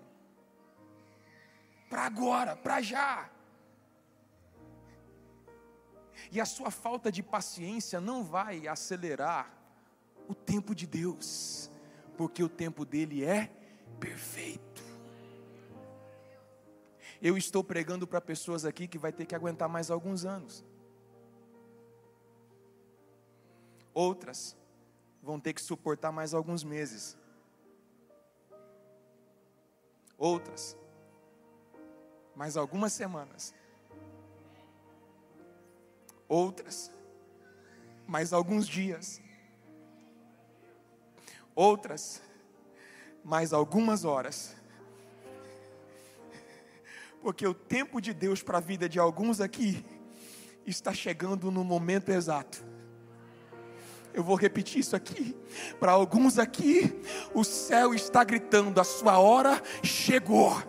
para 1.90 2.04
agora, 2.04 2.56
para 2.56 2.82
já. 2.82 3.30
E 6.32 6.40
a 6.40 6.46
sua 6.46 6.70
falta 6.70 7.12
de 7.12 7.24
paciência 7.24 8.02
não 8.02 8.24
vai 8.24 8.68
acelerar 8.68 9.52
o 10.28 10.36
tempo 10.36 10.76
de 10.76 10.86
Deus, 10.86 11.72
porque 12.18 12.44
o 12.44 12.50
tempo 12.50 12.86
dele 12.86 13.24
é 13.24 13.50
perfeito. 14.00 14.69
Eu 17.22 17.38
estou 17.38 17.64
pregando 17.64 18.08
para 18.08 18.22
pessoas 18.22 18.64
aqui 18.64 18.88
que 18.88 18.98
vai 18.98 19.12
ter 19.12 19.26
que 19.26 19.36
aguentar 19.36 19.68
mais 19.68 19.92
alguns 19.92 20.24
anos. 20.26 20.64
Outras 23.94 24.56
vão 25.22 25.40
ter 25.40 25.54
que 25.54 25.62
suportar 25.62 26.12
mais 26.12 26.34
alguns 26.34 26.64
meses. 26.64 27.18
Outras, 30.18 30.78
mais 32.36 32.56
algumas 32.56 32.94
semanas. 32.94 33.54
Outras, 36.28 36.92
mais 38.08 38.32
alguns 38.32 38.68
dias. 38.68 39.22
Outras, 41.56 42.22
mais 43.24 43.52
algumas 43.52 44.06
horas. 44.06 44.59
Porque 47.22 47.46
o 47.46 47.54
tempo 47.54 48.00
de 48.02 48.14
Deus 48.14 48.42
para 48.42 48.58
a 48.58 48.62
vida 48.62 48.88
de 48.88 49.00
alguns 49.00 49.42
aqui 49.42 49.86
está 50.66 50.94
chegando 50.94 51.52
no 51.52 51.64
momento 51.64 52.10
exato. 52.10 52.64
Eu 54.14 54.24
vou 54.24 54.36
repetir 54.36 54.80
isso 54.80 54.96
aqui. 54.96 55.36
Para 55.80 55.92
alguns 55.92 56.40
aqui, 56.40 57.00
o 57.34 57.44
céu 57.44 57.94
está 57.94 58.24
gritando: 58.24 58.80
a 58.80 58.84
sua 58.84 59.20
hora 59.20 59.62
chegou. 59.84 60.62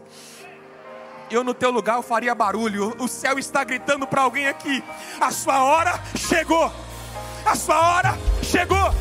Eu 1.31 1.45
no 1.45 1.55
teu 1.55 1.71
lugar 1.71 1.97
eu 1.97 2.03
faria 2.03 2.35
barulho. 2.35 2.95
O 2.99 3.07
céu 3.07 3.39
está 3.39 3.65
gritando 3.65 4.07
para 4.07 4.23
alguém 4.23 4.47
aqui: 4.49 4.83
a 5.21 5.31
sua 5.31 5.63
hora 5.65 6.01
chegou. 6.17 6.71
A 7.47 7.55
sua 7.55 7.97
hora 7.97 8.19
chegou. 8.43 8.95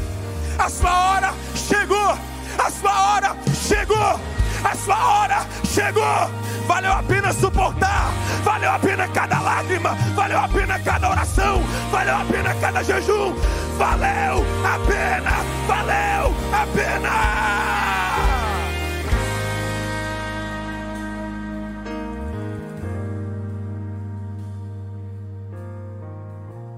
A 0.58 0.70
sua 0.70 1.12
hora 1.12 1.34
chegou. 1.56 2.18
A 2.58 2.72
sua 2.72 3.14
hora 3.14 3.38
chegou. 3.68 4.39
A 4.64 4.76
sua 4.76 5.22
hora 5.22 5.46
chegou 5.66 6.50
valeu 6.70 6.94
a 6.94 7.02
pena 7.02 7.34
suportar, 7.34 8.12
valeu 8.44 8.72
a 8.72 8.78
pena 8.78 9.08
cada 9.08 9.40
lágrima, 9.42 9.96
valeu 10.16 10.40
a 10.40 10.48
pena 10.48 10.80
cada 10.80 11.10
oração, 11.10 11.62
valeu 11.92 12.16
a 12.16 12.26
pena 12.26 12.54
cada 12.62 12.84
jejum, 12.84 13.34
valeu 13.76 14.46
a 14.64 14.80
pena, 14.86 15.32
valeu 15.68 16.32
a 16.54 16.68
pena. 16.78 17.10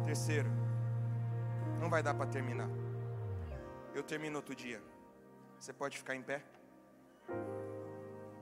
Terceiro, 0.05 0.49
não 1.81 1.89
vai 1.89 2.01
dar 2.01 2.13
para 2.13 2.27
terminar. 2.27 2.69
Eu 3.93 4.03
termino 4.03 4.37
outro 4.37 4.55
dia. 4.55 4.81
Você 5.59 5.73
pode 5.73 5.97
ficar 5.97 6.15
em 6.15 6.21
pé? 6.21 6.41